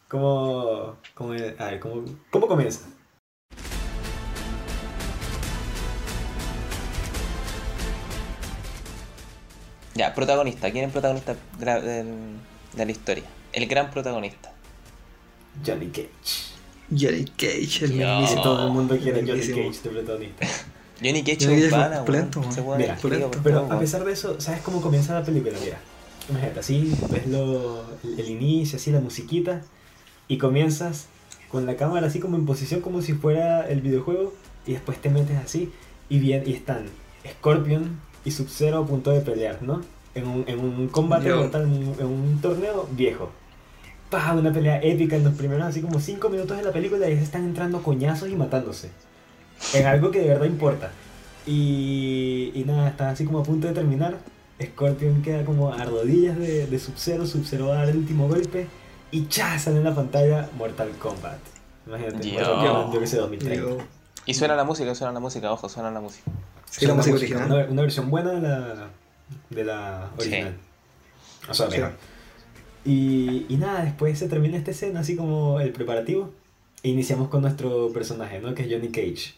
¿Cómo, 0.07 0.95
cómo, 1.13 1.33
a 1.33 1.35
ver, 1.65 1.79
¿cómo, 1.79 2.03
cómo 2.31 2.47
comienza? 2.47 2.87
Ya, 9.97 10.13
protagonista. 10.13 10.71
¿Quién 10.71 10.83
es 10.83 10.87
el 10.89 10.91
protagonista 10.93 11.35
de 11.59 11.65
la, 11.65 11.81
del- 11.81 12.35
de 12.75 12.85
la 12.85 12.91
historia? 12.91 13.23
El 13.53 13.65
gran 13.67 13.89
protagonista. 13.91 14.53
Johnny 15.65 15.87
Cage. 15.87 16.07
Johnny 16.89 17.25
Cage, 17.25 17.85
el 17.85 17.93
mismísimo. 17.93 18.41
todo 18.43 18.67
el 18.67 18.73
mundo 18.73 18.97
quiere 18.97 19.21
Johnny. 19.21 19.41
Cage 19.71 19.81
de 19.83 19.89
protagonista. 19.89 20.47
Johnny 21.01 21.23
Cage 21.23 21.37
Johnny 21.45 21.55
es 21.61 21.63
un 21.65 21.69
pana, 21.71 22.03
Mira, 22.77 22.97
Pero 23.43 23.59
a 23.71 23.79
pesar 23.79 24.03
de 24.05 24.11
eso, 24.13 24.39
¿sabes 24.39 24.61
cómo 24.61 24.81
comienza 24.81 25.13
la 25.13 25.23
película? 25.25 25.57
Mira, 25.63 25.79
imagínate, 26.29 26.59
así 26.59 26.93
ves 27.09 27.27
lo, 27.27 27.83
el, 28.03 28.19
el 28.19 28.29
inicio, 28.29 28.77
así 28.77 28.91
la 28.91 28.99
musiquita, 28.99 29.61
y 30.27 30.37
comienzas 30.37 31.07
con 31.49 31.65
la 31.65 31.75
cámara 31.75 32.07
así 32.07 32.19
como 32.19 32.35
en 32.37 32.45
posición 32.45 32.81
como 32.81 33.01
si 33.01 33.13
fuera 33.13 33.67
el 33.67 33.81
videojuego, 33.81 34.33
y 34.65 34.73
después 34.73 34.99
te 35.01 35.09
metes 35.09 35.37
así, 35.37 35.71
y, 36.09 36.19
bien, 36.19 36.43
y 36.45 36.53
están 36.53 36.85
Scorpion 37.39 37.99
y 38.27 38.31
Sub-Zero 38.31 38.79
a 38.79 38.85
punto 38.85 39.11
de 39.11 39.21
pelear, 39.21 39.61
¿no? 39.61 39.81
En 40.13 40.27
un, 40.27 40.43
en 40.47 40.59
un 40.59 40.87
combate 40.89 41.29
Yo- 41.29 41.37
mortal, 41.37 41.61
en 41.63 41.69
un, 41.73 41.95
en 41.99 42.05
un 42.05 42.41
torneo 42.41 42.87
viejo. 42.91 43.29
¡Pah! 44.09 44.33
Una 44.33 44.51
pelea 44.51 44.81
épica 44.81 45.15
en 45.15 45.23
los 45.23 45.33
primeros 45.33 45.65
así 45.65 45.81
como 45.81 45.99
5 45.99 46.29
minutos 46.29 46.57
de 46.57 46.63
la 46.63 46.71
película 46.71 47.07
y 47.09 47.13
ya 47.13 47.17
se 47.19 47.23
están 47.23 47.43
entrando 47.45 47.81
coñazos 47.81 48.29
y 48.29 48.35
matándose. 48.35 48.89
En 49.73 49.85
algo 49.85 50.11
que 50.11 50.19
de 50.21 50.27
verdad 50.27 50.45
importa. 50.45 50.91
Y, 51.45 52.51
y 52.53 52.63
nada, 52.65 52.89
están 52.89 53.07
así 53.09 53.25
como 53.25 53.39
a 53.39 53.43
punto 53.43 53.67
de 53.67 53.73
terminar. 53.73 54.17
Scorpion 54.61 55.21
queda 55.21 55.45
como 55.45 55.71
a 55.73 55.83
rodillas 55.85 56.37
de, 56.37 56.67
de 56.67 56.79
Sub-Zero. 56.79 57.25
Sub-Zero 57.25 57.67
va 57.67 57.75
a 57.75 57.77
dar 57.79 57.89
el 57.89 57.97
último 57.97 58.27
golpe. 58.27 58.67
Y 59.11 59.27
¡cha! 59.27 59.57
sale 59.57 59.77
en 59.77 59.83
la 59.85 59.95
pantalla 59.95 60.49
Mortal 60.57 60.89
Kombat. 60.99 61.39
Imagínate, 61.85 62.29
Yo. 62.29 62.39
Mortal 62.39 62.55
Kombat, 62.57 62.93
yo 62.93 62.99
que 62.99 63.07
sé, 63.07 63.17
2030. 63.17 63.65
Digo, 63.65 63.77
Y 64.27 64.33
suena 64.35 64.55
la 64.55 64.63
música, 64.63 64.93
suena 64.93 65.13
la 65.13 65.19
música, 65.19 65.51
ojo, 65.51 65.67
suena 65.69 65.89
la 65.89 66.01
música. 66.01 66.29
Sí, 66.69 66.85
la 66.85 66.93
Una 66.93 67.01
música 67.01 67.15
original. 67.15 67.45
Una, 67.51 67.65
una 67.65 67.81
versión 67.81 68.09
buena 68.11 68.31
de 68.33 68.41
la, 68.41 68.87
de 69.49 69.63
la 69.63 70.09
Sí. 70.17 70.21
original. 70.27 70.55
O 71.49 71.53
sea, 71.53 71.71
Sí. 71.71 71.81
Y, 72.85 73.45
y 73.49 73.57
nada, 73.57 73.83
después 73.83 74.17
se 74.19 74.27
termina 74.29 74.57
esta 74.57 74.71
escena, 74.71 74.99
así 75.01 75.15
como 75.15 75.59
el 75.59 75.71
preparativo. 75.71 76.31
E 76.83 76.89
iniciamos 76.89 77.27
con 77.29 77.41
nuestro 77.41 77.91
personaje, 77.91 78.39
¿no? 78.39 78.53
Que 78.53 78.63
es 78.63 78.69
Johnny 78.71 78.89
Cage. 78.89 79.33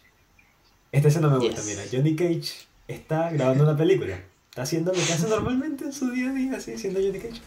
Esta 0.91 1.07
escena 1.07 1.29
me 1.29 1.37
gusta, 1.37 1.61
Yes. 1.61 1.65
mira. 1.65 1.81
Johnny 1.91 2.15
Cage 2.15 2.67
está 2.87 3.31
grabando 3.31 3.63
una 3.63 3.77
película. 3.77 4.19
Está 4.49 4.63
haciendo 4.63 4.91
lo 4.91 4.97
que 4.97 5.13
hace 5.13 5.27
normalmente 5.29 5.85
en 5.85 5.93
su 5.93 6.11
día 6.11 6.29
a 6.31 6.33
día, 6.33 6.57
así, 6.57 6.77
siendo 6.77 6.99
Johnny 6.99 7.19
Cage. 7.19 7.41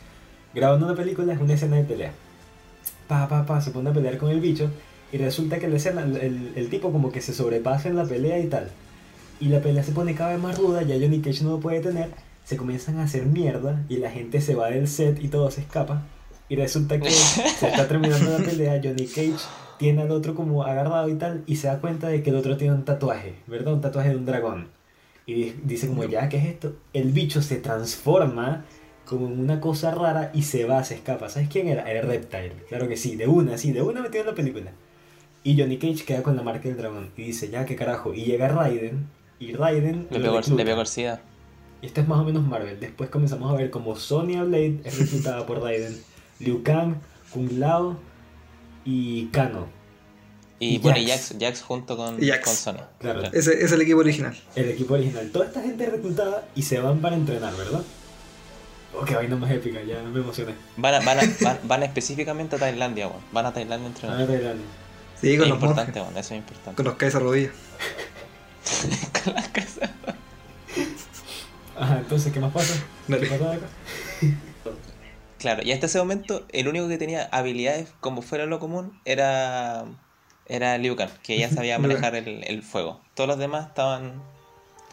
Grabando 0.55 0.87
una 0.87 0.95
película 0.95 1.33
es 1.35 1.41
una 1.41 1.55
escena 1.55 1.77
de 1.77 1.85
pelea. 1.85 2.13
Pa, 3.09 3.29
pa, 3.29 3.45
pa, 3.45 3.61
se 3.61 3.71
pone 3.71 3.91
a 3.91 3.93
pelear 3.93 4.17
con 4.19 4.31
el 4.31 4.41
bicho. 4.41 4.71
Y 5.13 5.19
resulta 5.19 5.59
que 5.59 5.69
la 5.69 5.77
escena, 5.77 6.03
el, 6.03 6.17
el- 6.17 6.53
el 6.57 6.69
tipo 6.71 6.91
como 6.91 7.13
que 7.13 7.21
se 7.21 7.33
sobrepasa 7.35 7.89
en 7.89 7.97
la 7.97 8.05
pelea 8.05 8.39
y 8.39 8.47
tal. 8.47 8.71
Y 9.41 9.47
la 9.49 9.61
pelea 9.61 9.83
se 9.83 9.93
pone 9.93 10.15
cada 10.15 10.31
vez 10.33 10.41
más 10.41 10.57
ruda, 10.59 10.83
ya 10.83 10.95
Johnny 10.95 11.21
Cage 11.21 11.45
no 11.45 11.51
lo 11.51 11.61
puede 11.61 11.81
tener. 11.81 12.11
Se 12.45 12.57
comienzan 12.57 12.99
a 12.99 13.05
hacer 13.05 13.27
mierda 13.27 13.83
y 13.89 13.97
la 13.99 14.11
gente 14.11 14.41
se 14.41 14.55
va 14.55 14.71
del 14.71 14.89
set 14.89 15.23
y 15.23 15.29
todo 15.29 15.51
se 15.51 15.61
escapa. 15.61 16.03
Y 16.49 16.57
resulta 16.57 16.99
que 16.99 17.11
se 17.59 17.69
está 17.69 17.87
terminando 17.89 18.31
la 18.39 18.45
pelea, 18.45 18.81
Johnny 18.83 19.07
Cage 19.07 19.35
tiene 19.79 20.03
al 20.03 20.11
otro 20.13 20.35
como 20.35 20.63
agarrado 20.65 21.09
y 21.09 21.15
tal, 21.15 21.43
y 21.47 21.57
se 21.57 21.67
da 21.67 21.79
cuenta 21.81 22.09
de 22.09 22.23
que 22.23 22.31
el 22.31 22.37
otro 22.37 22.57
tiene 22.57 22.75
un 22.75 22.85
tatuaje, 22.85 23.35
¿verdad? 23.49 23.75
Un 23.75 23.81
tatuaje 23.81 24.11
de 24.11 24.17
un 24.17 24.25
dragón. 24.27 24.69
Y 25.27 25.35
di- 25.35 25.55
dice 25.65 25.89
como, 25.89 26.05
ya, 26.05 26.29
¿qué 26.29 26.39
es 26.39 26.45
esto? 26.47 26.75
El 26.93 27.11
bicho 27.13 27.43
se 27.43 27.57
transforma 27.57 28.65
como 29.05 29.27
en 29.27 29.41
una 29.41 29.61
cosa 29.61 29.91
rara 29.93 30.31
y 30.35 30.43
se 30.43 30.65
va, 30.65 30.83
se 30.85 30.95
escapa. 30.95 31.29
¿Sabes 31.29 31.49
quién 31.49 31.69
era? 31.69 31.91
Era 31.91 32.03
Reptile. 32.03 32.53
Claro 32.69 32.89
que 32.89 32.97
sí, 32.97 33.17
de 33.17 33.27
una, 33.27 33.59
sí, 33.59 33.73
de 33.73 33.83
una 33.83 34.01
metido 34.03 34.23
en 34.23 34.31
la 34.31 34.35
película. 34.37 34.71
Y 35.45 35.59
Johnny 35.61 35.77
Cage 35.79 36.05
queda 36.05 36.23
con 36.23 36.37
la 36.37 36.43
marca 36.43 36.69
del 36.69 36.77
dragón 36.77 37.11
y 37.17 37.23
dice, 37.25 37.51
ya, 37.51 37.67
¿qué 37.67 37.75
carajo? 37.77 38.15
Y 38.15 38.25
llega 38.25 38.49
Raiden, 38.49 39.09
y 39.41 39.53
Raiden 39.55 40.07
Le 40.11 40.21
pegó, 40.21 40.41
le 40.41 40.65
pegó. 40.65 40.83
Y 41.83 41.87
esto 41.87 42.01
es 42.01 42.07
más 42.09 42.21
o 42.21 42.25
menos 42.25 42.45
Marvel. 42.47 42.79
Después 42.79 43.11
comenzamos 43.11 43.51
a 43.53 43.57
ver 43.57 43.71
como 43.71 43.97
Sonya 43.97 44.45
Blade 44.45 44.81
es 44.85 44.99
reclutada 44.99 45.45
por 45.47 45.61
Raiden, 45.61 46.01
Liu 46.39 46.63
Kang, 46.63 46.95
Kung 47.33 47.51
Lao 47.59 47.97
y 48.85 49.27
Kano. 49.27 49.67
Y 50.61 50.77
Y 50.77 50.79
bueno, 50.79 50.99
y 50.99 51.07
Jax. 51.09 51.31
Jax, 51.31 51.41
Jax 51.41 51.63
junto 51.63 51.97
con, 51.97 52.23
Y 52.23 52.29
Jax. 52.29 52.45
con 52.45 52.55
Sony. 52.55 52.85
Claro. 53.01 53.23
Ese 53.33 53.65
es 53.65 53.73
el 53.73 53.81
equipo 53.81 53.99
original. 53.99 54.37
El 54.55 54.69
equipo 54.69 54.95
original. 54.95 55.29
Toda 55.33 55.47
esta 55.47 55.61
gente 55.61 55.83
es 55.85 55.91
reclutada 55.91 56.47
y 56.55 56.63
se 56.63 56.79
van 56.79 57.01
para 57.01 57.17
entrenar, 57.17 57.53
¿verdad? 57.57 57.83
Oh, 58.95 59.05
qué 59.05 59.17
vaina 59.17 59.35
más 59.35 59.51
épica, 59.51 59.83
ya 59.83 60.01
me 60.03 60.21
emocioné. 60.21 60.53
Van, 60.77 60.95
a- 60.95 61.01
van, 61.01 61.19
a- 61.19 61.23
van, 61.41 61.59
van 61.65 61.83
específicamente 61.83 62.55
a 62.55 62.59
Tailandia, 62.61 63.09
weón. 63.09 63.23
Van 63.33 63.47
a 63.47 63.53
Tailandia 63.53 63.87
a 63.89 63.91
A 63.91 63.93
entrenar. 63.95 64.19
ver, 64.19 64.27
Tailandia. 64.29 64.67
Sí, 65.23 65.33
Es 65.33 65.39
con 65.41 65.49
los 65.49 65.57
importante, 65.57 65.93
monjes. 66.01 66.03
weón, 66.03 66.19
eso 66.19 66.35
es 66.35 66.39
importante. 66.41 66.77
Con 66.77 66.85
los 66.85 66.95
caes 66.97 67.15
a 67.15 67.19
rodillas. 67.21 67.53
Con 69.25 69.35
las 69.35 69.49
casas. 69.49 69.91
Ajá, 71.79 71.99
entonces, 71.99 72.33
¿qué 72.33 72.41
más 72.41 72.53
pasa? 72.53 72.75
Dale. 73.09 73.29
¿Qué 73.29 73.35
pasa 73.39 73.53
acá? 73.55 73.67
Claro, 75.39 75.63
y 75.65 75.73
hasta 75.73 75.87
ese 75.87 75.99
momento 75.99 76.47
el 76.53 76.69
único 76.69 76.87
que 76.87 76.99
tenía 76.99 77.29
habilidades 77.33 77.93
como 77.99 78.23
fuera 78.23 78.47
lo 78.47 78.61
común 78.61 79.01
era 79.05 79.87
era 80.47 80.79
Liu 80.79 80.95
Kang, 80.95 81.11
que 81.25 81.37
ya 81.37 81.49
sabía 81.51 81.79
manejar 81.81 82.15
el, 82.15 82.45
el 82.45 82.63
fuego. 82.63 83.01
Todos 83.15 83.27
los 83.29 83.39
demás 83.39 83.67
estaban 83.67 84.23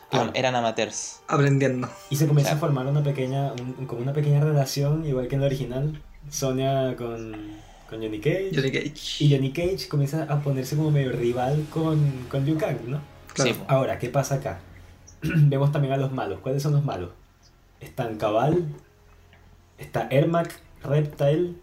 Claro. 0.10 0.32
eran 0.34 0.56
amateurs. 0.56 1.20
Aprendiendo. 1.28 1.88
Y 2.10 2.16
se 2.16 2.26
comienza 2.28 2.54
a 2.54 2.58
formar 2.58 2.88
una 2.88 3.04
pequeña, 3.04 3.52
un- 3.54 3.86
como 3.86 4.02
una 4.02 4.12
pequeña 4.12 4.40
relación, 4.40 5.06
igual 5.06 5.28
que 5.28 5.36
en 5.36 5.42
la 5.42 5.48
original. 5.48 6.02
Sonia 6.32 6.96
con, 6.98 7.32
con 7.90 8.02
Johnny 8.02 8.20
Cage. 8.20 8.52
Johnny 8.54 8.72
Cage. 8.72 9.24
Y 9.24 9.32
Johnny 9.36 9.52
Cage 9.52 9.88
comienza 9.90 10.24
a 10.24 10.42
ponerse 10.42 10.76
como 10.76 10.92
medio 10.92 11.12
rival 11.12 11.66
con, 11.70 12.00
con 12.30 12.46
Liu 12.46 12.58
Kang, 12.58 12.78
¿no? 12.88 13.02
Claro. 13.34 13.54
Sí. 13.54 13.60
Ahora, 13.68 13.98
¿qué 14.00 14.10
pasa 14.10 14.36
acá? 14.36 14.60
Vemos 15.22 15.72
también 15.72 15.94
a 15.94 15.98
los 15.98 16.12
malos. 16.12 16.40
¿Cuáles 16.42 16.62
son 16.62 16.74
los 16.74 16.84
malos? 16.86 17.10
Están 17.80 18.18
Cabal, 18.18 18.66
está 19.78 20.08
Ermac, 20.12 20.54
Reptile, 20.84 21.54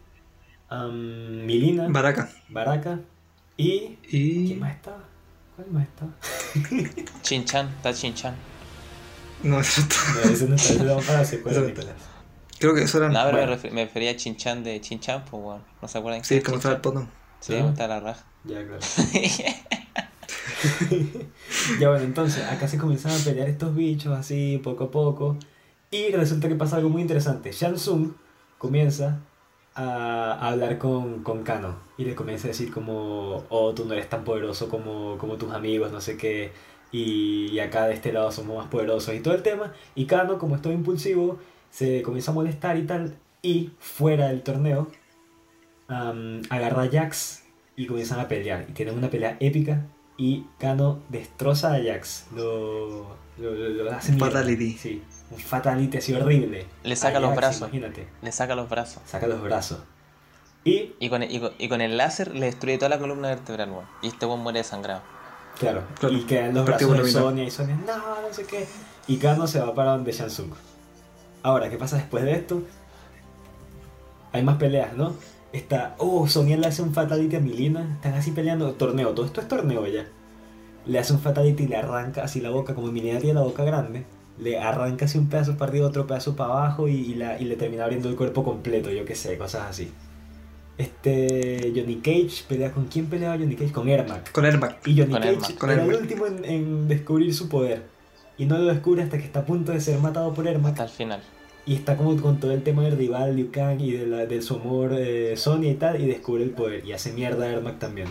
Milina, 0.70 1.86
Baraka. 1.88 2.30
Baraka 2.48 3.00
y... 3.56 3.98
Y. 4.10 4.46
¿Quién 4.48 4.60
más 4.60 4.74
estaba? 4.76 5.04
¿Cuál 5.54 5.68
más 5.70 5.86
estaba? 5.86 6.12
Chin-chan, 7.22 7.68
está 7.68 7.92
Chin-chan. 7.92 8.34
No, 9.42 9.60
eso 9.60 9.82
está- 9.82 9.96
No, 10.24 10.30
ese 10.32 10.48
no 10.48 10.54
está, 10.56 10.84
vamos 10.84 11.04
para 11.04 11.18
la 11.20 11.24
secuela, 11.24 11.58
Eso-. 11.60 11.84
Creo 12.58 12.74
que 12.74 12.82
eso 12.82 12.98
era. 12.98 13.08
No, 13.08 13.20
pero 13.24 13.36
bueno. 13.38 13.52
refer- 13.56 13.70
me 13.72 13.84
refería 13.84 14.10
a 14.12 14.16
Chin-chan 14.16 14.62
de 14.64 14.80
Chin-chan, 14.80 15.24
pues 15.30 15.42
weón. 15.42 15.62
¿No 15.82 15.88
se 15.88 15.98
acuerdan? 15.98 16.24
Sí, 16.24 16.36
es 16.36 16.44
como 16.44 16.56
estaba 16.56 16.74
el 16.76 16.80
poto. 16.80 17.06
Sí, 17.40 17.54
Ah. 17.54 17.68
está 17.70 17.86
la 17.88 18.00
raja. 18.00 18.24
Ya, 18.46 18.64
claro. 18.64 18.78
ya 21.80 21.88
bueno, 21.90 22.04
entonces 22.04 22.44
acá 22.44 22.68
se 22.68 22.78
comienzan 22.78 23.12
a 23.12 23.24
pelear 23.24 23.48
estos 23.48 23.74
bichos 23.74 24.16
así 24.16 24.60
poco 24.62 24.84
a 24.84 24.90
poco. 24.90 25.36
Y 25.90 26.10
resulta 26.10 26.48
que 26.48 26.54
pasa 26.54 26.76
algo 26.76 26.88
muy 26.88 27.02
interesante. 27.02 27.52
Shang 27.52 27.74
Tsung 27.74 28.12
comienza 28.58 29.18
a, 29.74 30.32
a 30.32 30.48
hablar 30.48 30.78
con, 30.78 31.22
con 31.22 31.42
Kano 31.42 31.76
y 31.98 32.04
le 32.04 32.14
comienza 32.14 32.46
a 32.46 32.50
decir 32.50 32.72
como, 32.72 33.44
oh, 33.48 33.72
tú 33.74 33.84
no 33.84 33.92
eres 33.94 34.08
tan 34.08 34.24
poderoso 34.24 34.68
como, 34.68 35.16
como 35.18 35.36
tus 35.36 35.52
amigos, 35.52 35.92
no 35.92 36.00
sé 36.00 36.16
qué, 36.16 36.52
y, 36.92 37.48
y 37.52 37.60
acá 37.60 37.86
de 37.86 37.94
este 37.94 38.12
lado 38.12 38.30
somos 38.32 38.56
más 38.58 38.66
poderosos 38.68 39.14
y 39.14 39.20
todo 39.20 39.34
el 39.34 39.42
tema. 39.42 39.72
Y 39.94 40.06
Kano, 40.06 40.38
como 40.38 40.56
es 40.56 40.62
todo 40.62 40.72
impulsivo, 40.72 41.38
se 41.76 42.00
comienza 42.00 42.30
a 42.30 42.34
molestar 42.34 42.78
y 42.78 42.86
tal, 42.86 43.16
y 43.42 43.70
fuera 43.78 44.28
del 44.28 44.42
torneo, 44.42 44.88
agarra 45.88 46.82
a 46.84 46.88
Jax 46.90 47.42
y 47.76 47.86
comienzan 47.86 48.18
a 48.18 48.28
pelear. 48.28 48.64
Y 48.66 48.72
tienen 48.72 48.96
una 48.96 49.10
pelea 49.10 49.36
épica 49.40 49.84
y 50.16 50.46
Kano 50.58 51.00
destroza 51.10 51.74
a 51.74 51.82
Jax. 51.82 52.28
Lo, 52.34 53.14
lo, 53.36 53.50
lo, 53.54 53.68
lo 53.68 53.92
hace 53.92 54.12
Un 54.12 54.18
fatality. 54.18 54.72
Sí, 54.72 55.02
un 55.30 55.38
fatality 55.38 55.98
así 55.98 56.14
horrible. 56.14 56.66
Le 56.82 56.96
saca 56.96 57.18
A 57.18 57.20
los 57.20 57.28
Jax, 57.30 57.36
brazos. 57.36 57.60
Imagínate, 57.68 58.08
Le 58.22 58.32
saca 58.32 58.54
los 58.54 58.70
brazos. 58.70 59.02
saca 59.04 59.26
los 59.26 59.42
brazos. 59.42 59.80
Y, 60.64 60.94
Y 60.98 61.10
con, 61.10 61.22
y, 61.22 61.38
con, 61.38 61.52
y 61.58 61.68
con 61.68 61.82
el 61.82 61.98
láser 61.98 62.34
le 62.34 62.46
destruye 62.46 62.78
toda 62.78 62.88
la 62.88 62.98
columna 62.98 63.28
vertebral, 63.28 63.70
weón. 63.70 63.84
Y 64.00 64.08
este 64.08 64.24
weón 64.24 64.40
muere 64.40 64.60
desangrado. 64.60 65.02
claro, 65.60 65.82
Claro, 66.00 66.14
y 66.16 66.22
quedan 66.24 66.54
los 66.54 66.64
brazos 66.64 66.96
de 66.96 67.10
Sonia 67.12 67.44
y 67.44 67.50
Sonia, 67.50 67.78
no, 67.86 68.22
no 68.22 68.32
sé 68.32 68.46
qué. 68.46 68.66
Y 69.06 69.18
Kano 69.18 69.46
se 69.46 69.60
va 69.60 69.74
para 69.74 69.90
donde 69.90 70.10
Shansung. 70.10 70.52
Ahora, 71.46 71.70
¿qué 71.70 71.76
pasa 71.76 71.96
después 71.96 72.24
de 72.24 72.32
esto? 72.32 72.60
Hay 74.32 74.42
más 74.42 74.56
peleas, 74.56 74.96
¿no? 74.96 75.14
Está, 75.52 75.94
oh, 75.98 76.26
Sonia 76.26 76.56
le 76.56 76.66
hace 76.66 76.82
un 76.82 76.92
fatality 76.92 77.36
a 77.36 77.40
Milina. 77.40 77.88
Están 77.94 78.14
así 78.14 78.32
peleando. 78.32 78.72
Torneo, 78.72 79.10
todo 79.10 79.24
esto 79.24 79.40
es 79.40 79.46
torneo 79.46 79.86
ya. 79.86 80.08
Le 80.86 80.98
hace 80.98 81.12
un 81.12 81.20
fatality 81.20 81.62
y 81.62 81.68
le 81.68 81.76
arranca 81.76 82.24
así 82.24 82.40
la 82.40 82.50
boca. 82.50 82.74
Como 82.74 82.88
Milina 82.90 83.20
tiene 83.20 83.34
la 83.34 83.42
boca 83.42 83.62
grande, 83.62 84.06
le 84.40 84.58
arranca 84.58 85.04
así 85.04 85.18
un 85.18 85.28
pedazo 85.28 85.56
para 85.56 85.70
arriba, 85.70 85.86
otro 85.86 86.04
pedazo 86.08 86.34
para 86.34 86.50
abajo 86.50 86.88
y, 86.88 86.96
y 86.96 87.14
la, 87.14 87.40
y 87.40 87.44
le 87.44 87.54
termina 87.54 87.84
abriendo 87.84 88.08
el 88.08 88.16
cuerpo 88.16 88.42
completo, 88.42 88.90
yo 88.90 89.04
qué 89.04 89.14
sé, 89.14 89.38
cosas 89.38 89.70
así. 89.70 89.92
Este. 90.78 91.72
Johnny 91.76 92.00
Cage 92.02 92.42
pelea. 92.48 92.72
¿Con 92.72 92.86
quién 92.86 93.06
peleaba 93.06 93.38
Johnny 93.38 93.54
Cage? 93.54 93.70
Con 93.70 93.88
Ermac. 93.88 94.32
Con 94.32 94.44
Ermac. 94.44 94.84
Y 94.84 94.98
Johnny 94.98 95.12
Con 95.12 95.22
Cage 95.22 95.34
Ermac. 95.34 95.58
Con 95.58 95.70
era 95.70 95.84
el 95.84 95.90
Ermac. 95.90 96.02
último 96.02 96.26
en, 96.26 96.44
en 96.44 96.88
descubrir 96.88 97.32
su 97.32 97.48
poder. 97.48 97.84
Y 98.36 98.46
no 98.46 98.58
lo 98.58 98.64
descubre 98.64 99.04
hasta 99.04 99.16
que 99.16 99.24
está 99.24 99.40
a 99.40 99.44
punto 99.46 99.70
de 99.70 99.80
ser 99.80 100.00
matado 100.00 100.34
por 100.34 100.48
Ermac. 100.48 100.72
Hasta 100.72 100.82
el 100.82 100.90
final. 100.90 101.22
Y 101.66 101.74
está 101.74 101.96
como 101.96 102.16
con 102.22 102.38
todo 102.38 102.52
el 102.52 102.62
tema 102.62 102.84
del 102.84 102.96
rival 102.96 103.34
Liu 103.34 103.50
Kang 103.50 103.80
y 103.80 103.90
de, 103.90 104.06
la, 104.06 104.24
de 104.26 104.40
su 104.40 104.54
amor 104.54 104.92
eh, 104.96 105.36
Sonya 105.36 105.68
y 105.68 105.74
tal. 105.74 106.00
Y 106.00 106.06
descubre 106.06 106.44
el 106.44 106.50
poder. 106.50 106.84
Y 106.86 106.92
hace 106.92 107.12
mierda 107.12 107.44
a 107.44 107.48
Ermac 107.50 107.78
también. 107.80 108.06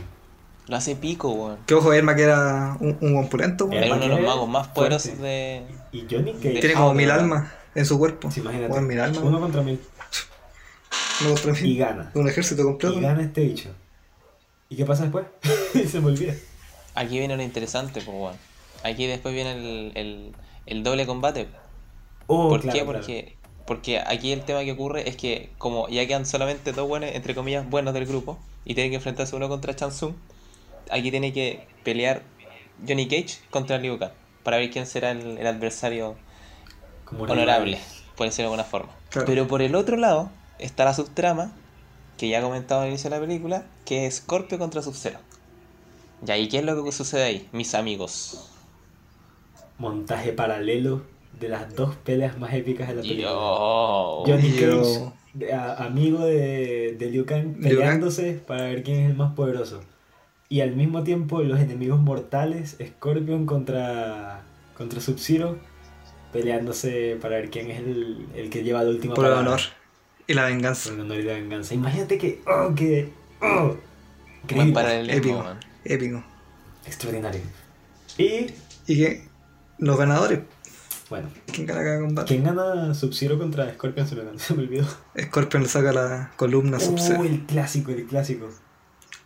Lo 0.67 0.75
hace 0.75 0.95
pico, 0.95 1.29
weón. 1.31 1.57
Que 1.65 1.73
ojo, 1.73 1.93
Ermac 1.93 2.19
era 2.19 2.75
un, 2.81 2.97
un 2.99 3.13
buen 3.13 3.29
pulento, 3.29 3.65
weón. 3.65 3.81
Ermac 3.83 3.97
Era 3.97 4.05
uno 4.07 4.15
de 4.15 4.21
los 4.21 4.29
magos 4.29 4.49
más 4.49 4.67
poderosos 4.69 5.11
fuerte. 5.11 5.25
de. 5.25 5.63
Y 5.93 6.05
Johnny 6.09 6.33
Cage. 6.33 6.59
Tiene 6.59 6.73
como 6.73 6.93
mil 6.93 7.09
almas 7.11 7.49
en 7.75 7.85
su 7.85 7.97
cuerpo. 7.97 8.29
Sí, 8.29 8.41
imagínate. 8.41 8.73
Weón, 8.73 8.87
mil 8.87 8.99
almas. 8.99 9.23
Uno 9.23 9.39
contra 9.39 9.61
mil. 9.61 9.79
Uno 11.21 11.29
contra 11.29 11.53
mil. 11.53 11.65
Y 11.65 11.77
gana. 11.77 12.11
Un 12.13 12.27
ejército 12.27 12.63
completo. 12.63 12.97
Y 12.97 13.01
gana 13.01 13.21
este 13.23 13.41
bicho. 13.41 13.69
¿Y 14.67 14.75
qué 14.75 14.85
pasa 14.85 15.03
después? 15.03 15.25
Se 15.89 16.01
me 16.01 16.07
olvida. 16.07 16.33
Aquí 16.95 17.19
viene 17.19 17.37
lo 17.37 17.43
interesante, 17.43 18.01
pues, 18.01 18.07
weón. 18.17 18.35
Aquí 18.83 19.05
después 19.07 19.33
viene 19.33 19.53
el, 19.53 19.91
el, 19.95 20.35
el 20.65 20.83
doble 20.83 21.05
combate. 21.05 21.47
Oh, 22.27 22.49
¿Por 22.49 22.61
claro, 22.61 22.79
qué? 22.79 22.85
claro. 22.85 23.35
Porque, 23.65 23.99
aquí 23.99 24.31
el 24.31 24.43
tema 24.43 24.63
que 24.63 24.73
ocurre 24.73 25.09
es 25.09 25.15
que, 25.15 25.49
como 25.57 25.87
ya 25.89 26.05
quedan 26.05 26.25
solamente 26.25 26.71
dos 26.71 26.87
buenos, 26.87 27.09
entre 27.13 27.33
comillas, 27.33 27.67
buenos 27.67 27.93
del 27.93 28.05
grupo, 28.05 28.37
y 28.63 28.75
tienen 28.75 28.91
que 28.91 28.97
enfrentarse 28.97 29.35
uno 29.35 29.49
contra 29.49 29.75
Chansung, 29.75 30.13
aquí 30.91 31.09
tiene 31.09 31.33
que 31.33 31.67
pelear 31.83 32.21
Johnny 32.87 33.07
Cage 33.07 33.39
contra 33.49 33.79
Liu 33.79 33.97
Kang, 33.97 34.11
para 34.43 34.57
ver 34.57 34.69
quién 34.69 34.85
será 34.85 35.11
el, 35.11 35.37
el 35.39 35.47
adversario 35.47 36.15
Como 37.05 37.23
honorable, 37.23 37.79
por 38.15 38.27
decirlo 38.27 38.49
de 38.49 38.55
alguna 38.55 38.69
forma. 38.69 38.93
Claro. 39.09 39.25
Pero 39.25 39.47
por 39.47 39.63
el 39.63 39.73
otro 39.73 39.97
lado 39.97 40.29
está 40.59 40.85
la 40.85 40.93
subtrama, 40.93 41.51
que 42.17 42.29
ya 42.29 42.39
he 42.39 42.41
comentado 42.41 42.81
al 42.81 42.89
inicio 42.89 43.09
de 43.09 43.15
la 43.15 43.25
película, 43.25 43.65
que 43.83 44.05
es 44.05 44.17
Scorpio 44.17 44.59
contra 44.59 44.83
Sub-Zero. 44.83 45.19
Y 46.25 46.31
ahí, 46.31 46.47
¿qué 46.47 46.59
es 46.59 46.63
lo 46.63 46.83
que 46.83 46.91
sucede 46.91 47.23
ahí? 47.23 47.49
Mis 47.51 47.73
amigos. 47.73 48.51
Montaje 49.77 50.31
paralelo 50.31 51.14
de 51.39 51.49
las 51.49 51.75
dos 51.75 51.95
peleas 51.97 52.37
más 52.39 52.53
épicas 52.53 52.87
de 52.87 52.95
la 52.95 53.01
película. 53.01 53.29
Yo. 53.29 54.23
Johnny 54.25 54.51
Yo- 54.53 54.81
Cage, 54.81 55.11
de- 55.33 55.53
a- 55.53 55.75
amigo 55.85 56.25
de, 56.25 56.95
de 56.97 57.09
Liu 57.11 57.25
Kang, 57.25 57.43
Liu 57.45 57.53
Kang. 57.53 57.61
peleándose 57.61 58.33
para 58.33 58.63
ver 58.65 58.83
quién 58.83 58.99
es 59.01 59.09
el 59.09 59.15
más 59.17 59.33
poderoso. 59.33 59.81
Y 60.47 60.61
al 60.61 60.75
mismo 60.75 61.03
tiempo 61.03 61.41
los 61.41 61.59
enemigos 61.59 61.99
mortales, 61.99 62.77
Scorpion 62.81 63.45
contra, 63.45 64.43
contra 64.77 65.01
Sub-Zero, 65.01 65.57
peleándose 66.31 67.17
para 67.21 67.35
ver 67.37 67.49
quién 67.49 67.71
es 67.71 67.79
el, 67.79 68.27
el 68.35 68.49
que 68.49 68.63
lleva 68.63 68.83
la 68.83 68.89
última 68.89 69.13
Por 69.15 69.25
el 69.25 69.31
honor 69.33 69.59
y 70.27 70.33
la 70.33 70.45
venganza. 70.45 70.89
Por 70.89 70.99
el 70.99 71.05
honor 71.05 71.19
y 71.19 71.23
la 71.23 71.33
venganza. 71.33 71.73
Imagínate 71.73 72.17
que... 72.17 72.41
¡Oh, 72.47 72.73
que... 72.75 73.09
¡Oh! 73.41 73.75
Buen 74.47 74.67
Increíble. 74.69 74.73
paralelismo, 74.73 75.17
Épico. 75.17 75.43
man. 75.43 75.59
Épico. 75.83 76.23
Extraordinario. 76.85 77.41
Y, 78.17 78.47
Y 78.87 78.97
que 78.97 79.27
los 79.79 79.97
ganadores, 79.97 80.39
bueno, 81.09 81.29
¿quién 81.51 81.67
gana 81.67 81.83
cada 81.83 81.99
combate? 82.01 82.27
¿quién 82.27 82.43
gana 82.43 82.93
Sub-Zero 82.93 83.37
contra 83.37 83.71
Scorpion? 83.73 84.07
Se 84.07 84.15
me, 84.15 84.23
se 84.39 84.53
me 84.53 84.63
olvidó. 84.63 84.85
Scorpion 85.19 85.63
le 85.63 85.69
saca 85.69 85.93
la 85.93 86.31
columna 86.35 86.77
Oh, 86.77 86.79
Sub-Zero. 86.81 87.23
el 87.23 87.45
clásico, 87.45 87.91
el 87.91 88.05
clásico. 88.05 88.49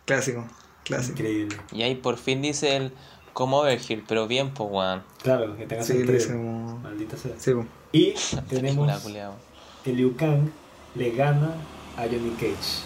Clásico, 0.04 0.46
clásico. 0.84 1.18
Increíble. 1.18 1.56
Y 1.72 1.82
ahí 1.82 1.94
por 1.94 2.16
fin 2.16 2.42
dice 2.42 2.76
el 2.76 2.92
como 3.32 3.58
Overhill, 3.60 4.02
pero 4.08 4.26
bien, 4.26 4.50
pues, 4.50 4.68
weón. 4.70 5.02
Claro, 5.22 5.56
que 5.56 5.66
tenga 5.66 5.82
Sí, 5.82 5.92
sentido. 6.04 6.78
Maldita 6.82 7.16
sea. 7.16 7.32
Sí, 7.38 7.52
po. 7.52 7.64
Y 7.92 8.14
tenemos 8.48 8.90
que 9.84 9.92
Liu 9.92 10.16
Kang 10.16 10.50
le 10.96 11.10
gana 11.12 11.54
a 11.96 12.02
Johnny 12.02 12.30
Cage. 12.38 12.82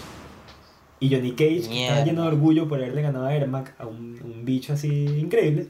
Y 0.99 1.13
Johnny 1.13 1.31
Cage, 1.31 1.67
que 1.67 1.87
está 1.87 2.05
lleno 2.05 2.21
de 2.21 2.27
orgullo 2.29 2.69
por 2.69 2.79
haberle 2.79 3.01
ganado 3.01 3.25
a 3.25 3.35
Ermac, 3.35 3.73
a 3.79 3.85
un, 3.85 4.19
un 4.23 4.45
bicho 4.45 4.73
así 4.73 4.87
increíble, 5.19 5.67